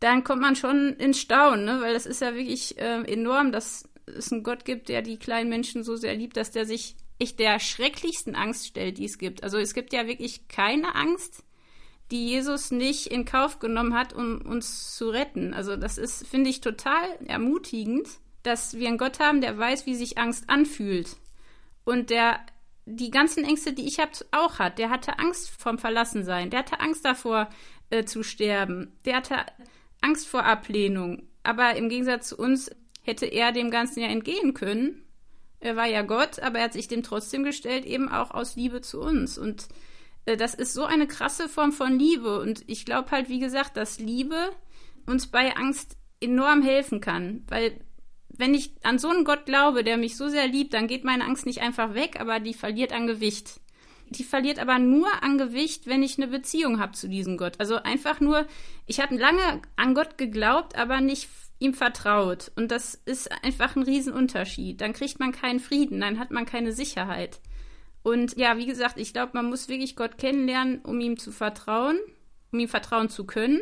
dann 0.00 0.24
kommt 0.24 0.42
man 0.42 0.56
schon 0.56 0.94
ins 0.94 1.20
Staunen, 1.20 1.64
ne? 1.64 1.80
weil 1.80 1.94
das 1.94 2.06
ist 2.06 2.22
ja 2.22 2.34
wirklich 2.34 2.76
äh, 2.78 3.02
enorm, 3.02 3.52
dass 3.52 3.88
es 4.06 4.32
einen 4.32 4.42
Gott 4.42 4.64
gibt, 4.64 4.88
der 4.88 5.02
die 5.02 5.18
kleinen 5.18 5.48
Menschen 5.48 5.84
so 5.84 5.94
sehr 5.94 6.16
liebt, 6.16 6.36
dass 6.36 6.50
der 6.50 6.66
sich 6.66 6.96
ich 7.20 7.36
der 7.36 7.60
schrecklichsten 7.60 8.34
Angst 8.34 8.66
stellt, 8.66 8.98
die 8.98 9.04
es 9.04 9.18
gibt. 9.18 9.44
Also 9.44 9.58
es 9.58 9.74
gibt 9.74 9.92
ja 9.92 10.06
wirklich 10.06 10.48
keine 10.48 10.94
Angst, 10.94 11.44
die 12.10 12.26
Jesus 12.26 12.70
nicht 12.70 13.06
in 13.06 13.24
Kauf 13.24 13.58
genommen 13.58 13.94
hat, 13.94 14.12
um 14.14 14.40
uns 14.40 14.96
zu 14.96 15.10
retten. 15.10 15.54
Also 15.54 15.76
das 15.76 15.98
ist, 15.98 16.26
finde 16.26 16.50
ich, 16.50 16.60
total 16.60 17.04
ermutigend, 17.26 18.08
dass 18.42 18.74
wir 18.74 18.88
einen 18.88 18.98
Gott 18.98 19.20
haben, 19.20 19.42
der 19.42 19.56
weiß, 19.56 19.86
wie 19.86 19.94
sich 19.94 20.18
Angst 20.18 20.48
anfühlt. 20.48 21.16
Und 21.84 22.10
der 22.10 22.40
die 22.86 23.10
ganzen 23.10 23.44
Ängste, 23.44 23.74
die 23.74 23.86
ich 23.86 24.00
habe, 24.00 24.12
auch 24.32 24.58
hat. 24.58 24.78
Der 24.78 24.90
hatte 24.90 25.18
Angst 25.18 25.50
vorm 25.50 25.78
Verlassensein. 25.78 26.50
Der 26.50 26.60
hatte 26.60 26.80
Angst 26.80 27.04
davor 27.04 27.48
äh, 27.90 28.04
zu 28.04 28.22
sterben. 28.22 28.98
Der 29.04 29.16
hatte 29.16 29.36
Angst 30.00 30.26
vor 30.26 30.44
Ablehnung. 30.44 31.28
Aber 31.42 31.76
im 31.76 31.88
Gegensatz 31.90 32.30
zu 32.30 32.38
uns 32.38 32.70
hätte 33.02 33.26
er 33.26 33.52
dem 33.52 33.70
Ganzen 33.70 34.00
ja 34.00 34.08
entgehen 34.08 34.54
können 34.54 35.04
er 35.60 35.76
war 35.76 35.86
ja 35.86 36.02
Gott, 36.02 36.40
aber 36.40 36.58
er 36.58 36.64
hat 36.64 36.72
sich 36.72 36.88
dem 36.88 37.02
trotzdem 37.02 37.44
gestellt, 37.44 37.84
eben 37.84 38.08
auch 38.08 38.30
aus 38.30 38.56
Liebe 38.56 38.80
zu 38.80 39.00
uns. 39.00 39.38
Und 39.38 39.68
äh, 40.24 40.36
das 40.36 40.54
ist 40.54 40.72
so 40.72 40.84
eine 40.84 41.06
krasse 41.06 41.48
Form 41.48 41.72
von 41.72 41.98
Liebe. 41.98 42.40
Und 42.40 42.64
ich 42.66 42.84
glaube 42.84 43.10
halt, 43.10 43.28
wie 43.28 43.38
gesagt, 43.38 43.76
dass 43.76 43.98
Liebe 43.98 44.50
uns 45.06 45.26
bei 45.26 45.56
Angst 45.56 45.96
enorm 46.20 46.62
helfen 46.62 47.00
kann. 47.00 47.44
Weil 47.48 47.78
wenn 48.28 48.54
ich 48.54 48.72
an 48.82 48.98
so 48.98 49.08
einen 49.08 49.24
Gott 49.24 49.44
glaube, 49.46 49.84
der 49.84 49.98
mich 49.98 50.16
so 50.16 50.28
sehr 50.28 50.46
liebt, 50.46 50.72
dann 50.72 50.86
geht 50.86 51.04
meine 51.04 51.24
Angst 51.24 51.44
nicht 51.44 51.60
einfach 51.60 51.94
weg, 51.94 52.18
aber 52.20 52.40
die 52.40 52.54
verliert 52.54 52.92
an 52.92 53.06
Gewicht. 53.06 53.60
Die 54.08 54.24
verliert 54.24 54.58
aber 54.58 54.78
nur 54.78 55.22
an 55.22 55.38
Gewicht, 55.38 55.86
wenn 55.86 56.02
ich 56.02 56.18
eine 56.18 56.26
Beziehung 56.26 56.80
habe 56.80 56.92
zu 56.92 57.08
diesem 57.08 57.36
Gott. 57.36 57.54
Also 57.58 57.76
einfach 57.76 58.18
nur, 58.20 58.46
ich 58.86 58.98
habe 58.98 59.16
lange 59.16 59.62
an 59.76 59.94
Gott 59.94 60.18
geglaubt, 60.18 60.76
aber 60.76 61.00
nicht 61.00 61.28
ihm 61.60 61.74
vertraut. 61.74 62.50
Und 62.56 62.72
das 62.72 62.94
ist 63.04 63.30
einfach 63.44 63.76
ein 63.76 63.82
Riesenunterschied. 63.82 64.80
Dann 64.80 64.94
kriegt 64.94 65.20
man 65.20 65.30
keinen 65.30 65.60
Frieden, 65.60 66.00
dann 66.00 66.18
hat 66.18 66.32
man 66.32 66.46
keine 66.46 66.72
Sicherheit. 66.72 67.40
Und 68.02 68.36
ja, 68.36 68.56
wie 68.56 68.66
gesagt, 68.66 68.98
ich 68.98 69.12
glaube, 69.12 69.32
man 69.34 69.48
muss 69.48 69.68
wirklich 69.68 69.94
Gott 69.94 70.18
kennenlernen, 70.18 70.80
um 70.80 70.98
ihm 71.00 71.18
zu 71.18 71.30
vertrauen, 71.30 71.98
um 72.50 72.58
ihm 72.58 72.68
vertrauen 72.68 73.10
zu 73.10 73.26
können, 73.26 73.60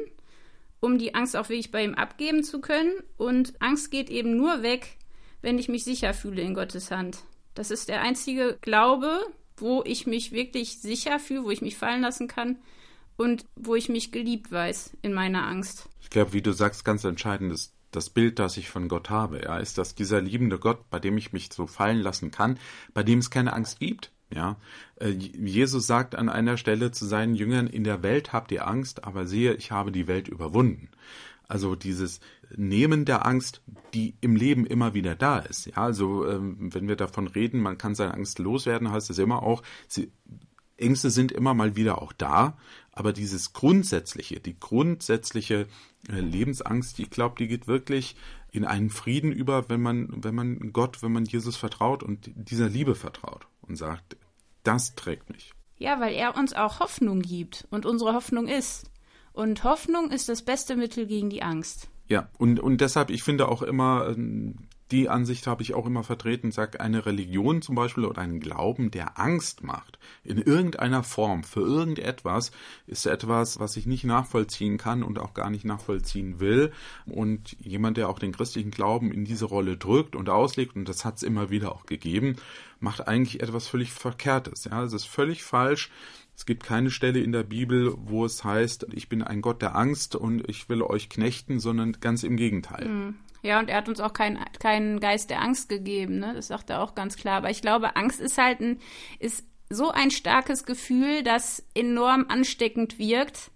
um 0.80 0.96
die 0.96 1.14
Angst 1.14 1.36
auch 1.36 1.48
wirklich 1.48 1.72
bei 1.72 1.82
ihm 1.82 1.94
abgeben 1.94 2.44
zu 2.44 2.60
können. 2.60 2.92
Und 3.16 3.60
Angst 3.60 3.90
geht 3.90 4.10
eben 4.10 4.36
nur 4.36 4.62
weg, 4.62 4.96
wenn 5.42 5.58
ich 5.58 5.68
mich 5.68 5.82
sicher 5.82 6.14
fühle 6.14 6.42
in 6.42 6.54
Gottes 6.54 6.92
Hand. 6.92 7.18
Das 7.54 7.72
ist 7.72 7.88
der 7.88 8.00
einzige 8.00 8.56
Glaube, 8.60 9.18
wo 9.56 9.82
ich 9.84 10.06
mich 10.06 10.30
wirklich 10.30 10.78
sicher 10.78 11.18
fühle, 11.18 11.42
wo 11.42 11.50
ich 11.50 11.62
mich 11.62 11.76
fallen 11.76 12.02
lassen 12.02 12.28
kann 12.28 12.58
und 13.16 13.44
wo 13.56 13.74
ich 13.74 13.88
mich 13.88 14.12
geliebt 14.12 14.52
weiß 14.52 14.96
in 15.02 15.12
meiner 15.12 15.48
Angst. 15.48 15.88
Ich 16.00 16.10
glaube, 16.10 16.32
wie 16.32 16.42
du 16.42 16.52
sagst, 16.52 16.84
ganz 16.84 17.02
entscheidend 17.02 17.52
ist 17.52 17.74
das 17.90 18.10
Bild, 18.10 18.38
das 18.38 18.56
ich 18.56 18.68
von 18.68 18.88
Gott 18.88 19.10
habe. 19.10 19.42
Ja, 19.42 19.58
ist 19.58 19.78
das 19.78 19.94
dieser 19.94 20.20
liebende 20.20 20.58
Gott, 20.58 20.90
bei 20.90 20.98
dem 20.98 21.16
ich 21.16 21.32
mich 21.32 21.50
so 21.52 21.66
fallen 21.66 22.00
lassen 22.00 22.30
kann, 22.30 22.58
bei 22.94 23.02
dem 23.02 23.18
es 23.18 23.30
keine 23.30 23.52
Angst 23.52 23.80
gibt. 23.80 24.12
Ja, 24.30 24.56
äh, 24.96 25.08
Jesus 25.08 25.86
sagt 25.86 26.14
an 26.14 26.28
einer 26.28 26.58
Stelle 26.58 26.90
zu 26.90 27.06
seinen 27.06 27.34
Jüngern: 27.34 27.66
In 27.66 27.84
der 27.84 28.02
Welt 28.02 28.32
habt 28.32 28.52
ihr 28.52 28.66
Angst, 28.66 29.04
aber 29.04 29.26
siehe, 29.26 29.54
ich 29.54 29.70
habe 29.70 29.90
die 29.90 30.06
Welt 30.06 30.28
überwunden. 30.28 30.90
Also 31.48 31.74
dieses 31.76 32.20
Nehmen 32.54 33.06
der 33.06 33.24
Angst, 33.24 33.62
die 33.94 34.14
im 34.20 34.36
Leben 34.36 34.66
immer 34.66 34.92
wieder 34.92 35.14
da 35.14 35.38
ist. 35.38 35.64
Ja, 35.66 35.76
also 35.78 36.28
ähm, 36.28 36.74
wenn 36.74 36.88
wir 36.88 36.96
davon 36.96 37.26
reden, 37.26 37.60
man 37.60 37.78
kann 37.78 37.94
seine 37.94 38.12
Angst 38.12 38.38
loswerden, 38.38 38.92
heißt 38.92 39.08
es 39.08 39.18
immer 39.18 39.42
auch, 39.42 39.62
sie, 39.86 40.12
Ängste 40.76 41.10
sind 41.10 41.32
immer 41.32 41.54
mal 41.54 41.74
wieder 41.74 42.02
auch 42.02 42.12
da, 42.12 42.56
aber 42.98 43.12
dieses 43.12 43.52
grundsätzliche, 43.52 44.40
die 44.40 44.58
grundsätzliche 44.58 45.68
äh, 46.08 46.18
Lebensangst, 46.18 46.98
ich 46.98 47.10
glaube, 47.10 47.36
die 47.38 47.46
geht 47.46 47.68
wirklich 47.68 48.16
in 48.50 48.64
einen 48.64 48.90
Frieden 48.90 49.30
über, 49.30 49.68
wenn 49.68 49.80
man, 49.80 50.24
wenn 50.24 50.34
man 50.34 50.72
Gott, 50.72 51.00
wenn 51.00 51.12
man 51.12 51.24
Jesus 51.24 51.56
vertraut 51.56 52.02
und 52.02 52.28
dieser 52.34 52.68
Liebe 52.68 52.96
vertraut 52.96 53.46
und 53.62 53.76
sagt, 53.76 54.16
das 54.64 54.96
trägt 54.96 55.30
mich. 55.30 55.52
Ja, 55.76 56.00
weil 56.00 56.12
er 56.12 56.36
uns 56.36 56.54
auch 56.54 56.80
Hoffnung 56.80 57.22
gibt 57.22 57.68
und 57.70 57.86
unsere 57.86 58.14
Hoffnung 58.14 58.48
ist. 58.48 58.90
Und 59.32 59.62
Hoffnung 59.62 60.10
ist 60.10 60.28
das 60.28 60.42
beste 60.42 60.74
Mittel 60.74 61.06
gegen 61.06 61.30
die 61.30 61.44
Angst. 61.44 61.88
Ja, 62.08 62.28
und, 62.36 62.58
und 62.58 62.80
deshalb, 62.80 63.10
ich 63.10 63.22
finde 63.22 63.46
auch 63.46 63.62
immer, 63.62 64.08
ähm, 64.08 64.56
die 64.90 65.08
Ansicht 65.08 65.46
habe 65.46 65.62
ich 65.62 65.74
auch 65.74 65.86
immer 65.86 66.02
vertreten, 66.02 66.50
sagt 66.50 66.80
eine 66.80 67.04
Religion 67.04 67.60
zum 67.60 67.74
Beispiel 67.74 68.04
oder 68.04 68.22
ein 68.22 68.40
Glauben, 68.40 68.90
der 68.90 69.18
Angst 69.18 69.62
macht, 69.62 69.98
in 70.24 70.38
irgendeiner 70.38 71.02
Form 71.02 71.44
für 71.44 71.60
irgendetwas, 71.60 72.52
ist 72.86 73.06
etwas, 73.06 73.60
was 73.60 73.76
ich 73.76 73.86
nicht 73.86 74.04
nachvollziehen 74.04 74.78
kann 74.78 75.02
und 75.02 75.18
auch 75.18 75.34
gar 75.34 75.50
nicht 75.50 75.64
nachvollziehen 75.64 76.40
will. 76.40 76.72
Und 77.04 77.56
jemand, 77.60 77.98
der 77.98 78.08
auch 78.08 78.18
den 78.18 78.32
christlichen 78.32 78.70
Glauben 78.70 79.12
in 79.12 79.24
diese 79.24 79.44
Rolle 79.44 79.76
drückt 79.76 80.16
und 80.16 80.30
auslegt, 80.30 80.76
und 80.76 80.88
das 80.88 81.04
hat 81.04 81.16
es 81.16 81.22
immer 81.22 81.50
wieder 81.50 81.72
auch 81.72 81.84
gegeben, 81.84 82.36
macht 82.80 83.06
eigentlich 83.06 83.42
etwas 83.42 83.68
völlig 83.68 83.92
Verkehrtes. 83.92 84.64
Ja, 84.64 84.82
es 84.82 84.92
ist 84.92 85.06
völlig 85.06 85.42
falsch, 85.42 85.90
es 86.34 86.46
gibt 86.46 86.62
keine 86.62 86.90
Stelle 86.92 87.18
in 87.18 87.32
der 87.32 87.42
Bibel, 87.42 87.92
wo 87.98 88.24
es 88.24 88.44
heißt, 88.44 88.86
ich 88.92 89.08
bin 89.08 89.22
ein 89.22 89.40
Gott 89.40 89.60
der 89.60 89.74
Angst 89.74 90.14
und 90.14 90.48
ich 90.48 90.68
will 90.68 90.82
euch 90.82 91.08
knechten, 91.08 91.58
sondern 91.58 91.96
ganz 92.00 92.22
im 92.22 92.36
Gegenteil. 92.36 92.86
Mhm. 92.86 93.14
Ja, 93.42 93.58
und 93.60 93.70
er 93.70 93.76
hat 93.76 93.88
uns 93.88 94.00
auch 94.00 94.12
keinen 94.12 94.38
keinen 94.58 95.00
Geist 95.00 95.30
der 95.30 95.42
Angst 95.42 95.68
gegeben, 95.68 96.18
ne? 96.18 96.34
Das 96.34 96.48
sagt 96.48 96.70
er 96.70 96.82
auch 96.82 96.94
ganz 96.94 97.16
klar. 97.16 97.36
Aber 97.36 97.50
ich 97.50 97.62
glaube, 97.62 97.96
Angst 97.96 98.20
ist 98.20 98.38
halt 98.38 98.60
ein, 98.60 98.80
ist 99.18 99.44
so 99.70 99.90
ein 99.90 100.10
starkes 100.10 100.64
Gefühl, 100.64 101.22
das 101.22 101.64
enorm 101.74 102.26
ansteckend 102.28 102.98
wirkt 102.98 103.50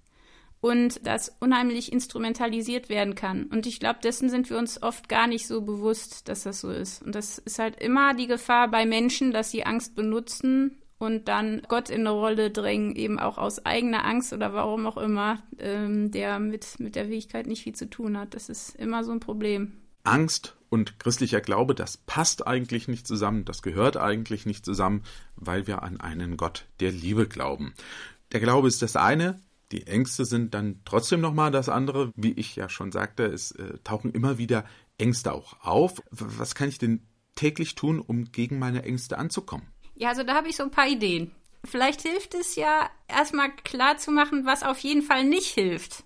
und 0.60 1.04
das 1.06 1.34
unheimlich 1.40 1.92
instrumentalisiert 1.92 2.88
werden 2.88 3.14
kann. 3.14 3.44
Und 3.44 3.66
ich 3.66 3.80
glaube, 3.80 3.98
dessen 4.02 4.28
sind 4.28 4.48
wir 4.48 4.58
uns 4.58 4.82
oft 4.82 5.08
gar 5.08 5.26
nicht 5.26 5.46
so 5.46 5.62
bewusst, 5.62 6.28
dass 6.28 6.44
das 6.44 6.60
so 6.60 6.70
ist. 6.70 7.02
Und 7.02 7.14
das 7.14 7.38
ist 7.38 7.58
halt 7.58 7.80
immer 7.82 8.14
die 8.14 8.28
Gefahr 8.28 8.68
bei 8.68 8.86
Menschen, 8.86 9.32
dass 9.32 9.50
sie 9.50 9.64
Angst 9.64 9.96
benutzen 9.96 10.81
und 11.02 11.26
dann 11.26 11.62
Gott 11.66 11.90
in 11.90 12.02
eine 12.02 12.10
Rolle 12.10 12.52
drängen, 12.52 12.94
eben 12.94 13.18
auch 13.18 13.36
aus 13.36 13.66
eigener 13.66 14.04
Angst 14.04 14.32
oder 14.32 14.54
warum 14.54 14.86
auch 14.86 14.96
immer, 14.96 15.42
ähm, 15.58 16.12
der 16.12 16.38
mit, 16.38 16.78
mit 16.78 16.94
der 16.94 17.06
Fähigkeit 17.06 17.48
nicht 17.48 17.64
viel 17.64 17.74
zu 17.74 17.90
tun 17.90 18.16
hat. 18.16 18.34
Das 18.34 18.48
ist 18.48 18.76
immer 18.76 19.02
so 19.02 19.10
ein 19.10 19.18
Problem. 19.18 19.72
Angst 20.04 20.56
und 20.68 21.00
christlicher 21.00 21.40
Glaube, 21.40 21.74
das 21.74 21.96
passt 21.96 22.46
eigentlich 22.46 22.86
nicht 22.86 23.08
zusammen, 23.08 23.44
das 23.44 23.62
gehört 23.62 23.96
eigentlich 23.96 24.46
nicht 24.46 24.64
zusammen, 24.64 25.02
weil 25.34 25.66
wir 25.66 25.82
an 25.82 26.00
einen 26.00 26.36
Gott 26.36 26.66
der 26.78 26.92
Liebe 26.92 27.26
glauben. 27.26 27.74
Der 28.30 28.38
Glaube 28.38 28.68
ist 28.68 28.80
das 28.80 28.94
eine, 28.94 29.40
die 29.72 29.88
Ängste 29.88 30.24
sind 30.24 30.54
dann 30.54 30.82
trotzdem 30.84 31.20
nochmal 31.20 31.50
das 31.50 31.68
andere. 31.68 32.12
Wie 32.14 32.32
ich 32.32 32.54
ja 32.54 32.68
schon 32.68 32.92
sagte, 32.92 33.24
es 33.24 33.50
äh, 33.52 33.78
tauchen 33.82 34.12
immer 34.12 34.38
wieder 34.38 34.64
Ängste 34.98 35.32
auch 35.32 35.60
auf. 35.62 36.00
Was 36.10 36.54
kann 36.54 36.68
ich 36.68 36.78
denn 36.78 37.08
täglich 37.34 37.74
tun, 37.74 37.98
um 37.98 38.30
gegen 38.30 38.60
meine 38.60 38.84
Ängste 38.84 39.18
anzukommen? 39.18 39.66
Ja, 40.02 40.08
also 40.08 40.24
da 40.24 40.34
habe 40.34 40.48
ich 40.48 40.56
so 40.56 40.64
ein 40.64 40.72
paar 40.72 40.88
Ideen. 40.88 41.30
Vielleicht 41.62 42.02
hilft 42.02 42.34
es 42.34 42.56
ja, 42.56 42.90
erstmal 43.06 43.52
klar 43.52 43.98
zu 43.98 44.10
machen, 44.10 44.44
was 44.44 44.64
auf 44.64 44.80
jeden 44.80 45.02
Fall 45.02 45.22
nicht 45.22 45.54
hilft. 45.54 46.02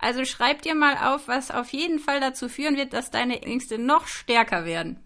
Also 0.00 0.24
schreib 0.24 0.62
dir 0.62 0.74
mal 0.74 0.96
auf, 0.96 1.28
was 1.28 1.52
auf 1.52 1.68
jeden 1.68 2.00
Fall 2.00 2.18
dazu 2.18 2.48
führen 2.48 2.76
wird, 2.76 2.92
dass 2.92 3.12
deine 3.12 3.40
Ängste 3.42 3.78
noch 3.78 4.08
stärker 4.08 4.64
werden. 4.64 4.98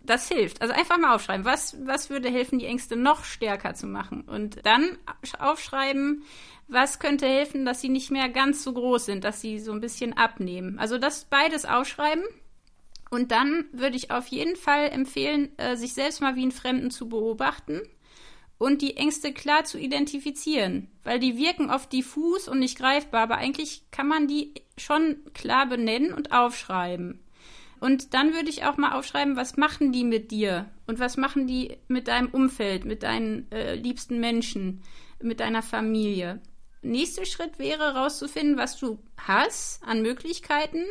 Das 0.00 0.26
hilft. 0.26 0.62
Also 0.62 0.74
einfach 0.74 0.98
mal 0.98 1.14
aufschreiben. 1.14 1.44
Was, 1.44 1.76
was 1.86 2.10
würde 2.10 2.28
helfen, 2.28 2.58
die 2.58 2.66
Ängste 2.66 2.96
noch 2.96 3.22
stärker 3.22 3.72
zu 3.74 3.86
machen? 3.86 4.22
Und 4.22 4.66
dann 4.66 4.98
aufschreiben, 5.38 6.24
was 6.66 6.98
könnte 6.98 7.28
helfen, 7.28 7.64
dass 7.64 7.80
sie 7.80 7.88
nicht 7.88 8.10
mehr 8.10 8.30
ganz 8.30 8.64
so 8.64 8.72
groß 8.72 9.04
sind, 9.06 9.22
dass 9.22 9.40
sie 9.40 9.60
so 9.60 9.70
ein 9.70 9.80
bisschen 9.80 10.12
abnehmen. 10.12 10.80
Also 10.80 10.98
das 10.98 11.26
beides 11.26 11.66
aufschreiben. 11.66 12.24
Und 13.10 13.32
dann 13.32 13.64
würde 13.72 13.96
ich 13.96 14.10
auf 14.10 14.26
jeden 14.26 14.56
Fall 14.56 14.90
empfehlen, 14.90 15.56
äh, 15.58 15.76
sich 15.76 15.94
selbst 15.94 16.20
mal 16.20 16.36
wie 16.36 16.42
einen 16.42 16.52
Fremden 16.52 16.90
zu 16.90 17.08
beobachten 17.08 17.80
und 18.58 18.82
die 18.82 18.96
Ängste 18.96 19.32
klar 19.32 19.64
zu 19.64 19.78
identifizieren, 19.78 20.88
weil 21.04 21.18
die 21.18 21.38
wirken 21.38 21.70
oft 21.70 21.92
diffus 21.92 22.48
und 22.48 22.58
nicht 22.58 22.78
greifbar, 22.78 23.22
aber 23.22 23.36
eigentlich 23.36 23.82
kann 23.90 24.08
man 24.08 24.26
die 24.26 24.52
schon 24.76 25.16
klar 25.32 25.66
benennen 25.66 26.12
und 26.12 26.32
aufschreiben. 26.32 27.20
Und 27.80 28.12
dann 28.12 28.34
würde 28.34 28.50
ich 28.50 28.64
auch 28.64 28.76
mal 28.76 28.92
aufschreiben, 28.92 29.36
was 29.36 29.56
machen 29.56 29.92
die 29.92 30.02
mit 30.02 30.32
dir 30.32 30.68
und 30.86 30.98
was 30.98 31.16
machen 31.16 31.46
die 31.46 31.78
mit 31.86 32.08
deinem 32.08 32.28
Umfeld, 32.28 32.84
mit 32.84 33.04
deinen 33.04 33.50
äh, 33.52 33.76
liebsten 33.76 34.18
Menschen, 34.18 34.82
mit 35.22 35.38
deiner 35.40 35.62
Familie 35.62 36.42
nächste 36.82 37.26
Schritt 37.26 37.58
wäre, 37.58 37.94
herauszufinden, 37.94 38.56
was 38.56 38.78
du 38.78 38.98
hast 39.16 39.82
an 39.84 40.02
Möglichkeiten, 40.02 40.84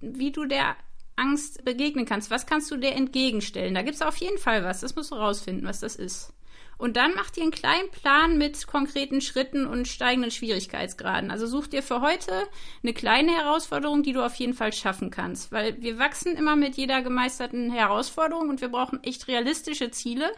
wie 0.00 0.30
du 0.30 0.46
der 0.46 0.76
Angst 1.16 1.64
begegnen 1.64 2.04
kannst. 2.04 2.30
Was 2.30 2.46
kannst 2.46 2.70
du 2.70 2.76
dir 2.76 2.92
entgegenstellen? 2.92 3.74
Da 3.74 3.82
gibt 3.82 3.96
es 3.96 4.02
auf 4.02 4.16
jeden 4.16 4.38
Fall 4.38 4.64
was. 4.64 4.80
Das 4.80 4.94
musst 4.94 5.10
du 5.10 5.16
rausfinden, 5.16 5.66
was 5.66 5.80
das 5.80 5.96
ist. 5.96 6.32
Und 6.78 6.98
dann 6.98 7.14
mach 7.14 7.30
dir 7.30 7.42
einen 7.42 7.52
kleinen 7.52 7.90
Plan 7.90 8.36
mit 8.36 8.66
konkreten 8.66 9.22
Schritten 9.22 9.66
und 9.66 9.88
steigenden 9.88 10.30
Schwierigkeitsgraden. 10.30 11.30
Also 11.30 11.46
such 11.46 11.68
dir 11.68 11.82
für 11.82 12.02
heute 12.02 12.32
eine 12.82 12.92
kleine 12.92 13.32
Herausforderung, 13.32 14.02
die 14.02 14.12
du 14.12 14.24
auf 14.24 14.34
jeden 14.34 14.52
Fall 14.52 14.74
schaffen 14.74 15.10
kannst. 15.10 15.52
Weil 15.52 15.80
wir 15.80 15.98
wachsen 15.98 16.36
immer 16.36 16.54
mit 16.54 16.76
jeder 16.76 17.00
gemeisterten 17.00 17.70
Herausforderung 17.70 18.50
und 18.50 18.60
wir 18.60 18.68
brauchen 18.68 19.02
echt 19.02 19.26
realistische 19.26 19.90
Ziele 19.90 20.30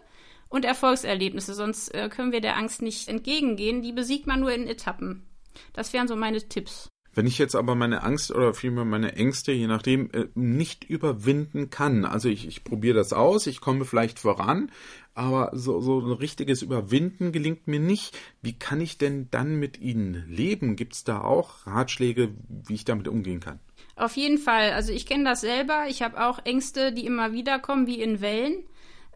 und 0.49 0.65
Erfolgserlebnisse, 0.65 1.55
sonst 1.55 1.95
äh, 1.95 2.09
können 2.09 2.33
wir 2.33 2.41
der 2.41 2.57
Angst 2.57 2.83
nicht 2.83 3.09
entgegengehen. 3.09 3.83
Die 3.83 3.93
besiegt 3.93 4.27
man 4.27 4.41
nur 4.41 4.53
in 4.53 4.67
Etappen. 4.67 5.27
Das 5.73 5.93
wären 5.93 6.09
so 6.09 6.15
meine 6.15 6.49
Tipps. 6.49 6.89
Wenn 7.15 7.27
ich 7.27 7.39
jetzt 7.39 7.57
aber 7.57 7.75
meine 7.75 8.03
Angst 8.03 8.31
oder 8.31 8.55
vielmehr 8.55 8.85
meine 8.85 9.17
Ängste, 9.17 9.53
je 9.53 9.67
nachdem, 9.67 10.11
äh, 10.13 10.27
nicht 10.35 10.85
überwinden 10.85 11.71
kann, 11.71 12.05
also 12.05 12.29
ich, 12.29 12.47
ich 12.47 12.65
probiere 12.65 12.97
das 12.97 13.13
aus, 13.13 13.47
ich 13.47 13.61
komme 13.61 13.85
vielleicht 13.85 14.19
voran, 14.19 14.71
aber 15.15 15.51
so, 15.53 15.81
so 15.81 15.99
ein 16.01 16.13
richtiges 16.13 16.63
Überwinden 16.63 17.33
gelingt 17.33 17.67
mir 17.67 17.81
nicht. 17.81 18.17
Wie 18.41 18.57
kann 18.57 18.81
ich 18.81 18.99
denn 18.99 19.29
dann 19.31 19.57
mit 19.57 19.81
ihnen 19.81 20.25
leben? 20.29 20.77
Gibt 20.77 20.95
es 20.95 21.05
da 21.05 21.21
auch 21.21 21.67
Ratschläge, 21.67 22.35
wie 22.49 22.75
ich 22.75 22.85
damit 22.85 23.09
umgehen 23.09 23.41
kann? 23.41 23.59
Auf 23.97 24.17
jeden 24.17 24.39
Fall. 24.39 24.73
Also 24.73 24.93
ich 24.93 25.07
kenne 25.07 25.25
das 25.25 25.41
selber. 25.41 25.87
Ich 25.89 26.03
habe 26.03 26.25
auch 26.25 26.39
Ängste, 26.45 26.93
die 26.93 27.05
immer 27.05 27.33
wieder 27.33 27.59
kommen, 27.59 27.89
wie 27.89 28.01
in 28.01 28.21
Wellen 28.21 28.63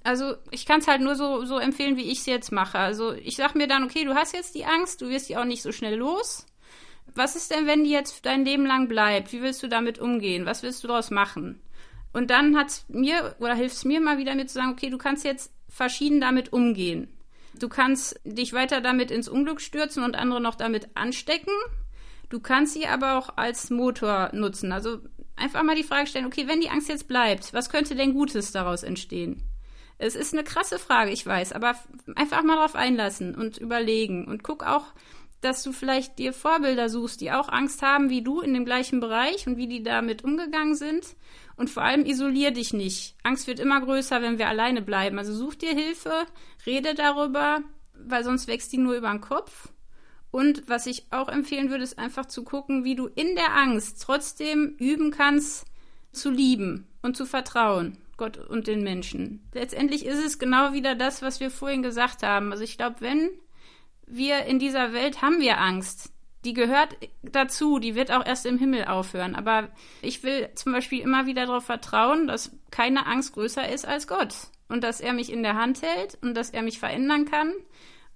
also 0.05 0.35
ich 0.51 0.67
kann 0.67 0.81
es 0.81 0.89
halt 0.89 1.01
nur 1.01 1.15
so, 1.15 1.45
so 1.45 1.59
empfehlen, 1.59 1.97
wie 1.97 2.11
ich 2.11 2.21
es 2.21 2.27
jetzt 2.27 2.53
mache. 2.53 2.79
Also 2.79 3.13
ich 3.13 3.37
sag 3.37 3.55
mir 3.55 3.69
dann, 3.69 3.85
okay, 3.85 4.05
du 4.05 4.15
hast 4.15 4.35
jetzt 4.35 4.55
die 4.55 4.65
Angst, 4.65 5.01
du 5.01 5.09
wirst 5.09 5.29
die 5.29 5.37
auch 5.37 5.45
nicht 5.45 5.63
so 5.63 5.73
schnell 5.73 5.97
los. 5.97 6.47
Was 7.15 7.37
ist 7.37 7.51
denn, 7.51 7.67
wenn 7.67 7.85
die 7.85 7.91
jetzt 7.91 8.25
dein 8.25 8.45
Leben 8.45 8.67
lang 8.67 8.89
bleibt? 8.89 9.33
Wie 9.33 9.43
willst 9.43 9.63
du 9.63 9.69
damit 9.69 9.99
umgehen? 9.99 10.47
Was 10.47 10.63
willst 10.63 10.83
du 10.83 10.89
daraus 10.89 11.11
machen? 11.11 11.61
Und 12.13 12.31
dann 12.31 12.57
hat's 12.57 12.85
mir 12.89 13.35
oder 13.39 13.55
hilft 13.55 13.77
es 13.77 13.85
mir 13.85 14.01
mal 14.01 14.19
wieder 14.19 14.35
mir 14.35 14.47
zu 14.47 14.55
sagen, 14.55 14.73
okay, 14.73 14.91
du 14.91 14.99
kannst 14.99 15.25
jetzt 15.25 15.53
verschieden 15.69 16.21
damit 16.21 16.53
umgehen. 16.53 17.09
Du 17.55 17.69
kannst 17.69 18.21
dich 18.25 18.53
weiter 18.53 18.81
damit 18.81 19.11
ins 19.11 19.29
Unglück 19.29 19.61
stürzen 19.61 20.03
und 20.05 20.17
andere 20.17 20.41
noch 20.41 20.55
damit 20.55 20.89
anstecken. 20.95 21.53
Du 22.29 22.41
kannst 22.41 22.75
sie 22.75 22.87
aber 22.87 23.19
auch 23.19 23.37
als 23.37 23.71
Motor 23.71 24.31
nutzen. 24.33 24.73
Also 24.73 25.01
einfach 25.37 25.63
mal 25.63 25.77
die 25.77 25.83
Frage 25.83 26.07
stellen, 26.07 26.27
okay, 26.27 26.49
wenn 26.49 26.61
die 26.61 26.71
Angst 26.71 26.89
jetzt 26.89 27.09
bleibt, 27.09 27.53
was 27.53 27.71
könnte 27.71 27.95
denn 27.95 28.15
Gutes 28.15 28.53
daraus 28.53 28.83
entstehen? 28.83 29.43
Es 29.99 30.17
ist 30.17 30.33
eine 30.33 30.43
krasse 30.43 30.79
Frage, 30.79 31.11
ich 31.11 31.25
weiß, 31.25 31.53
aber 31.53 31.77
einfach 32.17 32.43
mal 32.43 32.57
drauf 32.57 32.75
einlassen 32.75 33.35
und 33.35 33.59
überlegen 33.59 34.27
und 34.27 34.43
guck 34.43 34.65
auch, 34.65 34.87
dass 35.43 35.63
du 35.63 35.73
vielleicht 35.73 36.19
dir 36.19 36.33
Vorbilder 36.33 36.89
suchst, 36.89 37.21
die 37.21 37.33
auch 37.33 37.49
Angst 37.49 37.83
haben 37.83 38.09
wie 38.11 38.23
du 38.23 38.41
in 38.41 38.55
dem 38.55 38.65
gleichen 38.65 39.01
Bereich 39.01 39.47
und 39.47 39.57
wie 39.57 39.67
die 39.67 39.83
damit 39.83 40.25
umgegangen 40.25 40.75
sind. 40.75 41.17
Und 41.57 41.69
vor 41.69 41.83
allem 41.83 42.07
isolier 42.07 42.53
dich 42.53 42.73
nicht. 42.73 43.17
Angst 43.23 43.47
wird 43.47 43.61
immer 43.61 43.81
größer, 43.81 44.23
wenn 44.23 44.39
wir 44.39 44.49
alleine 44.49 44.81
bleiben. 44.81 45.19
Also 45.19 45.35
such 45.35 45.57
dir 45.57 45.75
Hilfe, 45.75 46.27
rede 46.65 46.95
darüber, 46.95 47.61
weil 47.95 48.25
sonst 48.25 48.49
wächst 48.49 48.73
die 48.73 48.79
nur 48.79 48.95
über 48.95 49.11
den 49.11 49.21
Kopf. 49.21 49.69
Und 50.31 50.63
was 50.67 50.87
ich 50.87 51.07
auch 51.11 51.29
empfehlen 51.29 51.71
würde, 51.71 51.85
ist 51.85 51.99
einfach 51.99 52.25
zu 52.25 52.43
gucken, 52.43 52.85
wie 52.85 52.95
du 52.95 53.07
in 53.07 53.35
der 53.37 53.55
Angst 53.55 54.03
trotzdem 54.03 54.77
üben 54.79 55.11
kannst, 55.11 55.67
zu 56.13 56.31
lieben 56.31 56.87
und 57.03 57.17
zu 57.17 57.27
vertrauen. 57.27 57.99
Gott 58.17 58.39
und 58.39 58.67
den 58.67 58.83
Menschen. 58.83 59.43
Letztendlich 59.53 60.07
ist 60.07 60.25
es 60.25 60.39
genau 60.39 60.73
wieder 60.73 60.95
das, 60.95 61.23
was 61.23 61.41
wir 61.41 61.51
vorhin 61.51 61.83
gesagt 61.83 62.23
haben. 62.23 62.53
Also 62.53 62.63
ich 62.63 62.77
glaube, 62.77 62.97
wenn 63.01 63.31
wir 64.17 64.45
in 64.45 64.59
dieser 64.59 64.93
Welt 64.93 65.23
haben 65.23 65.41
wir 65.41 65.59
Angst. 65.59 66.13
Die 66.45 66.55
gehört 66.55 66.97
dazu, 67.23 67.79
die 67.79 67.95
wird 67.95 68.11
auch 68.11 68.27
erst 68.27 68.47
im 68.47 68.59
Himmel 68.59 68.87
aufhören. 68.87 69.35
Aber 69.35 69.69
ich 70.01 70.23
will 70.23 70.49
zum 70.55 70.73
Beispiel 70.73 71.01
immer 71.01 71.27
wieder 71.27 71.47
darauf 71.47 71.65
vertrauen, 71.65 72.27
dass 72.27 72.57
keine 72.71 73.07
Angst 73.07 73.35
größer 73.35 73.69
ist 73.69 73.87
als 73.87 74.07
Gott. 74.07 74.35
Und 74.69 74.83
dass 74.83 75.01
er 75.01 75.13
mich 75.13 75.31
in 75.31 75.43
der 75.43 75.57
Hand 75.57 75.83
hält 75.83 76.19
und 76.23 76.35
dass 76.35 76.51
er 76.51 76.63
mich 76.63 76.79
verändern 76.79 77.27
kann. 77.27 77.53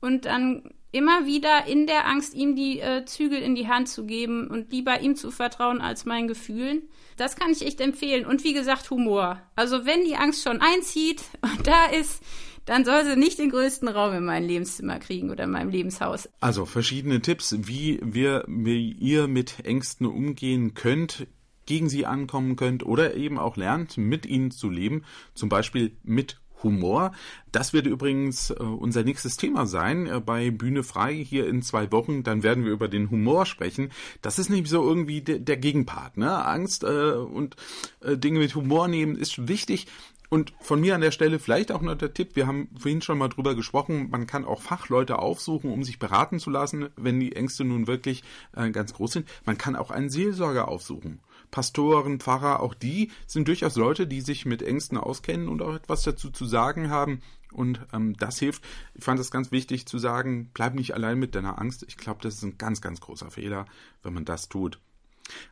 Und 0.01 0.25
dann 0.25 0.75
immer 0.93 1.27
wieder 1.27 1.67
in 1.67 1.87
der 1.87 2.07
Angst, 2.07 2.35
ihm 2.35 2.57
die 2.57 2.81
äh, 2.81 3.05
Zügel 3.05 3.41
in 3.41 3.55
die 3.55 3.69
Hand 3.69 3.89
zu 3.89 4.07
geben 4.07 4.49
und 4.49 4.73
lieber 4.73 5.01
ihm 5.01 5.15
zu 5.15 5.31
vertrauen 5.31 5.81
als 5.81 6.05
meinen 6.05 6.27
Gefühlen. 6.27 6.89
Das 7.17 7.37
kann 7.37 7.53
ich 7.53 7.67
echt 7.67 7.81
empfehlen. 7.81 8.27
Und 8.27 8.45
wie 8.45 8.55
gesagt, 8.55 8.91
Humor. 8.91 9.43
Also 9.55 9.85
wenn 9.87 10.05
die 10.05 10.17
Angst 10.17 10.43
schon 10.43 10.61
einzieht 10.61 11.23
und 11.43 11.67
da 11.67 11.87
ist, 11.87 12.23
dann 12.67 12.85
soll 12.85 13.05
sie 13.05 13.17
nicht 13.17 13.39
den 13.39 13.51
größten 13.51 13.89
Raum 13.89 14.13
in 14.13 14.25
mein 14.25 14.45
Lebenszimmer 14.45 14.99
kriegen 14.99 15.31
oder 15.31 15.45
in 15.45 15.51
meinem 15.51 15.71
Lebenshaus. 15.71 16.29
Also 16.41 16.67
verschiedene 16.67 17.23
Tipps, 17.23 17.57
wie 17.59 18.01
wir, 18.03 18.45
wie 18.47 18.93
ihr 18.93 19.29
mit 19.29 19.65
Ängsten 19.65 20.07
umgehen 20.07 20.75
könnt, 20.75 21.27
gegen 21.65 21.89
sie 21.89 22.07
ankommen 22.07 22.57
könnt 22.57 22.85
oder 22.85 23.15
eben 23.15 23.39
auch 23.39 23.57
lernt, 23.57 23.97
mit 23.97 24.27
ihnen 24.27 24.51
zu 24.51 24.71
leben, 24.71 25.05
zum 25.35 25.49
Beispiel 25.49 25.97
mit 26.03 26.39
Humor. 26.63 27.13
Das 27.53 27.73
wird 27.73 27.87
übrigens 27.87 28.51
äh, 28.51 28.55
unser 28.55 29.03
nächstes 29.03 29.37
Thema 29.37 29.67
sein 29.67 30.07
äh, 30.07 30.21
bei 30.21 30.51
Bühne 30.51 30.83
frei 30.83 31.15
hier 31.15 31.47
in 31.47 31.63
zwei 31.63 31.93
Wochen. 31.93 32.23
Dann 32.23 32.43
werden 32.43 32.65
wir 32.65 32.73
über 32.73 32.89
den 32.89 33.11
Humor 33.11 33.47
sprechen. 33.47 33.91
Das 34.23 34.39
ist 34.39 34.49
nämlich 34.49 34.71
so 34.71 34.83
irgendwie 34.83 35.21
de 35.21 35.39
der 35.39 35.57
Gegenpart. 35.57 36.17
Ne? 36.17 36.45
Angst 36.45 36.83
äh, 36.85 37.13
und 37.13 37.57
äh, 38.01 38.17
Dinge 38.17 38.39
mit 38.39 38.55
Humor 38.55 38.89
nehmen 38.89 39.17
ist 39.17 39.49
wichtig. 39.49 39.87
Und 40.29 40.53
von 40.61 40.81
mir 40.81 40.95
an 40.95 41.01
der 41.01 41.11
Stelle 41.11 41.39
vielleicht 41.39 41.73
auch 41.73 41.81
noch 41.81 41.95
der 41.97 42.15
Tipp, 42.15 42.37
wir 42.37 42.47
haben 42.47 42.69
vorhin 42.79 43.03
schon 43.03 43.19
mal 43.19 43.29
drüber 43.29 43.55
gesprochen, 43.55 44.11
man 44.11 44.27
kann 44.27 44.45
auch 44.45 44.63
Fachleute 44.63 45.19
aufsuchen, 45.19 45.71
um 45.71 45.85
sich 45.85 45.99
beraten 45.99 46.39
zu 46.39 46.51
lassen, 46.51 46.89
wenn 46.97 47.21
die 47.21 47.35
Ängste 47.35 47.65
nun 47.65 47.87
wirklich 47.87 48.23
äh, 48.55 48.71
ganz 48.71 48.95
groß 48.95 49.13
sind. 49.13 49.29
Man 49.45 49.59
kann 49.59 49.77
auch 49.77 49.91
einen 49.91 50.11
Seelsorger 50.11 50.69
aufsuchen. 50.69 51.21
Pastoren, 51.51 52.19
Pfarrer, 52.19 52.61
auch 52.61 52.75
die 52.75 53.11
sind 53.27 53.49
durchaus 53.49 53.77
Leute, 53.77 54.07
die 54.07 54.21
sich 54.21 54.47
mit 54.47 54.63
Ängsten 54.63 54.99
auskennen 54.99 55.49
und 55.49 55.63
auch 55.63 55.75
etwas 55.75 56.03
dazu 56.03 56.31
zu 56.31 56.45
sagen 56.45 56.91
haben. 56.91 57.23
Und 57.53 57.81
ähm, 57.93 58.17
das 58.17 58.39
hilft. 58.39 58.65
Ich 58.95 59.05
fand 59.05 59.21
es 59.21 59.31
ganz 59.31 59.53
wichtig 59.53 59.87
zu 59.87 59.99
sagen, 59.99 60.51
bleib 60.53 60.75
nicht 60.75 60.95
allein 60.95 61.19
mit 61.19 61.35
deiner 61.35 61.61
Angst. 61.61 61.85
Ich 61.89 61.97
glaube, 61.97 62.21
das 62.23 62.35
ist 62.35 62.43
ein 62.43 62.59
ganz, 62.59 62.81
ganz 62.81 63.01
großer 63.01 63.31
Fehler, 63.31 63.67
wenn 64.03 64.13
man 64.13 64.25
das 64.25 64.49
tut. 64.49 64.81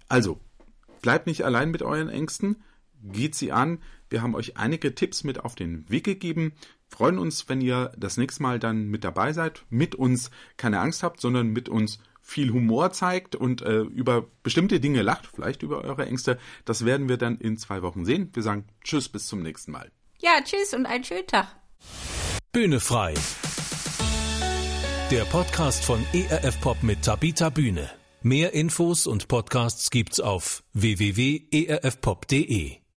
Also, 0.08 0.40
Bleibt 1.04 1.26
nicht 1.26 1.44
allein 1.44 1.70
mit 1.70 1.82
euren 1.82 2.08
Ängsten, 2.08 2.56
geht 3.02 3.34
sie 3.34 3.52
an. 3.52 3.78
Wir 4.10 4.22
haben 4.22 4.34
euch 4.34 4.56
einige 4.56 4.94
Tipps 4.94 5.24
mit 5.24 5.44
auf 5.44 5.54
den 5.54 5.88
Weg 5.90 6.04
gegeben. 6.04 6.52
Freuen 6.88 7.18
uns, 7.18 7.48
wenn 7.48 7.60
ihr 7.60 7.92
das 7.96 8.16
nächste 8.16 8.42
Mal 8.42 8.58
dann 8.58 8.88
mit 8.88 9.04
dabei 9.04 9.32
seid, 9.32 9.64
mit 9.70 9.94
uns 9.94 10.30
keine 10.56 10.80
Angst 10.80 11.02
habt, 11.02 11.20
sondern 11.20 11.48
mit 11.48 11.68
uns 11.68 11.98
viel 12.22 12.52
Humor 12.52 12.92
zeigt 12.92 13.36
und 13.36 13.62
äh, 13.62 13.80
über 13.80 14.26
bestimmte 14.42 14.80
Dinge 14.80 15.02
lacht, 15.02 15.28
vielleicht 15.34 15.62
über 15.62 15.82
eure 15.82 16.06
Ängste. 16.06 16.38
Das 16.64 16.84
werden 16.84 17.08
wir 17.08 17.18
dann 17.18 17.38
in 17.38 17.58
zwei 17.58 17.82
Wochen 17.82 18.04
sehen. 18.04 18.30
Wir 18.32 18.42
sagen 18.42 18.66
Tschüss, 18.82 19.08
bis 19.08 19.26
zum 19.26 19.42
nächsten 19.42 19.72
Mal. 19.72 19.90
Ja, 20.20 20.40
tschüss 20.42 20.72
und 20.72 20.86
einen 20.86 21.04
schönen 21.04 21.26
Tag. 21.26 21.48
Bühne 22.52 22.80
frei. 22.80 23.14
Der 25.10 25.24
Podcast 25.24 25.84
von 25.84 26.02
ERF 26.14 26.60
Pop 26.60 26.82
mit 26.82 27.02
Tabita 27.02 27.50
Bühne. 27.50 27.90
Mehr 28.22 28.54
Infos 28.54 29.06
und 29.06 29.28
Podcasts 29.28 29.90
gibt's 29.90 30.18
auf 30.18 30.64
www.erfpop.de. 30.72 32.83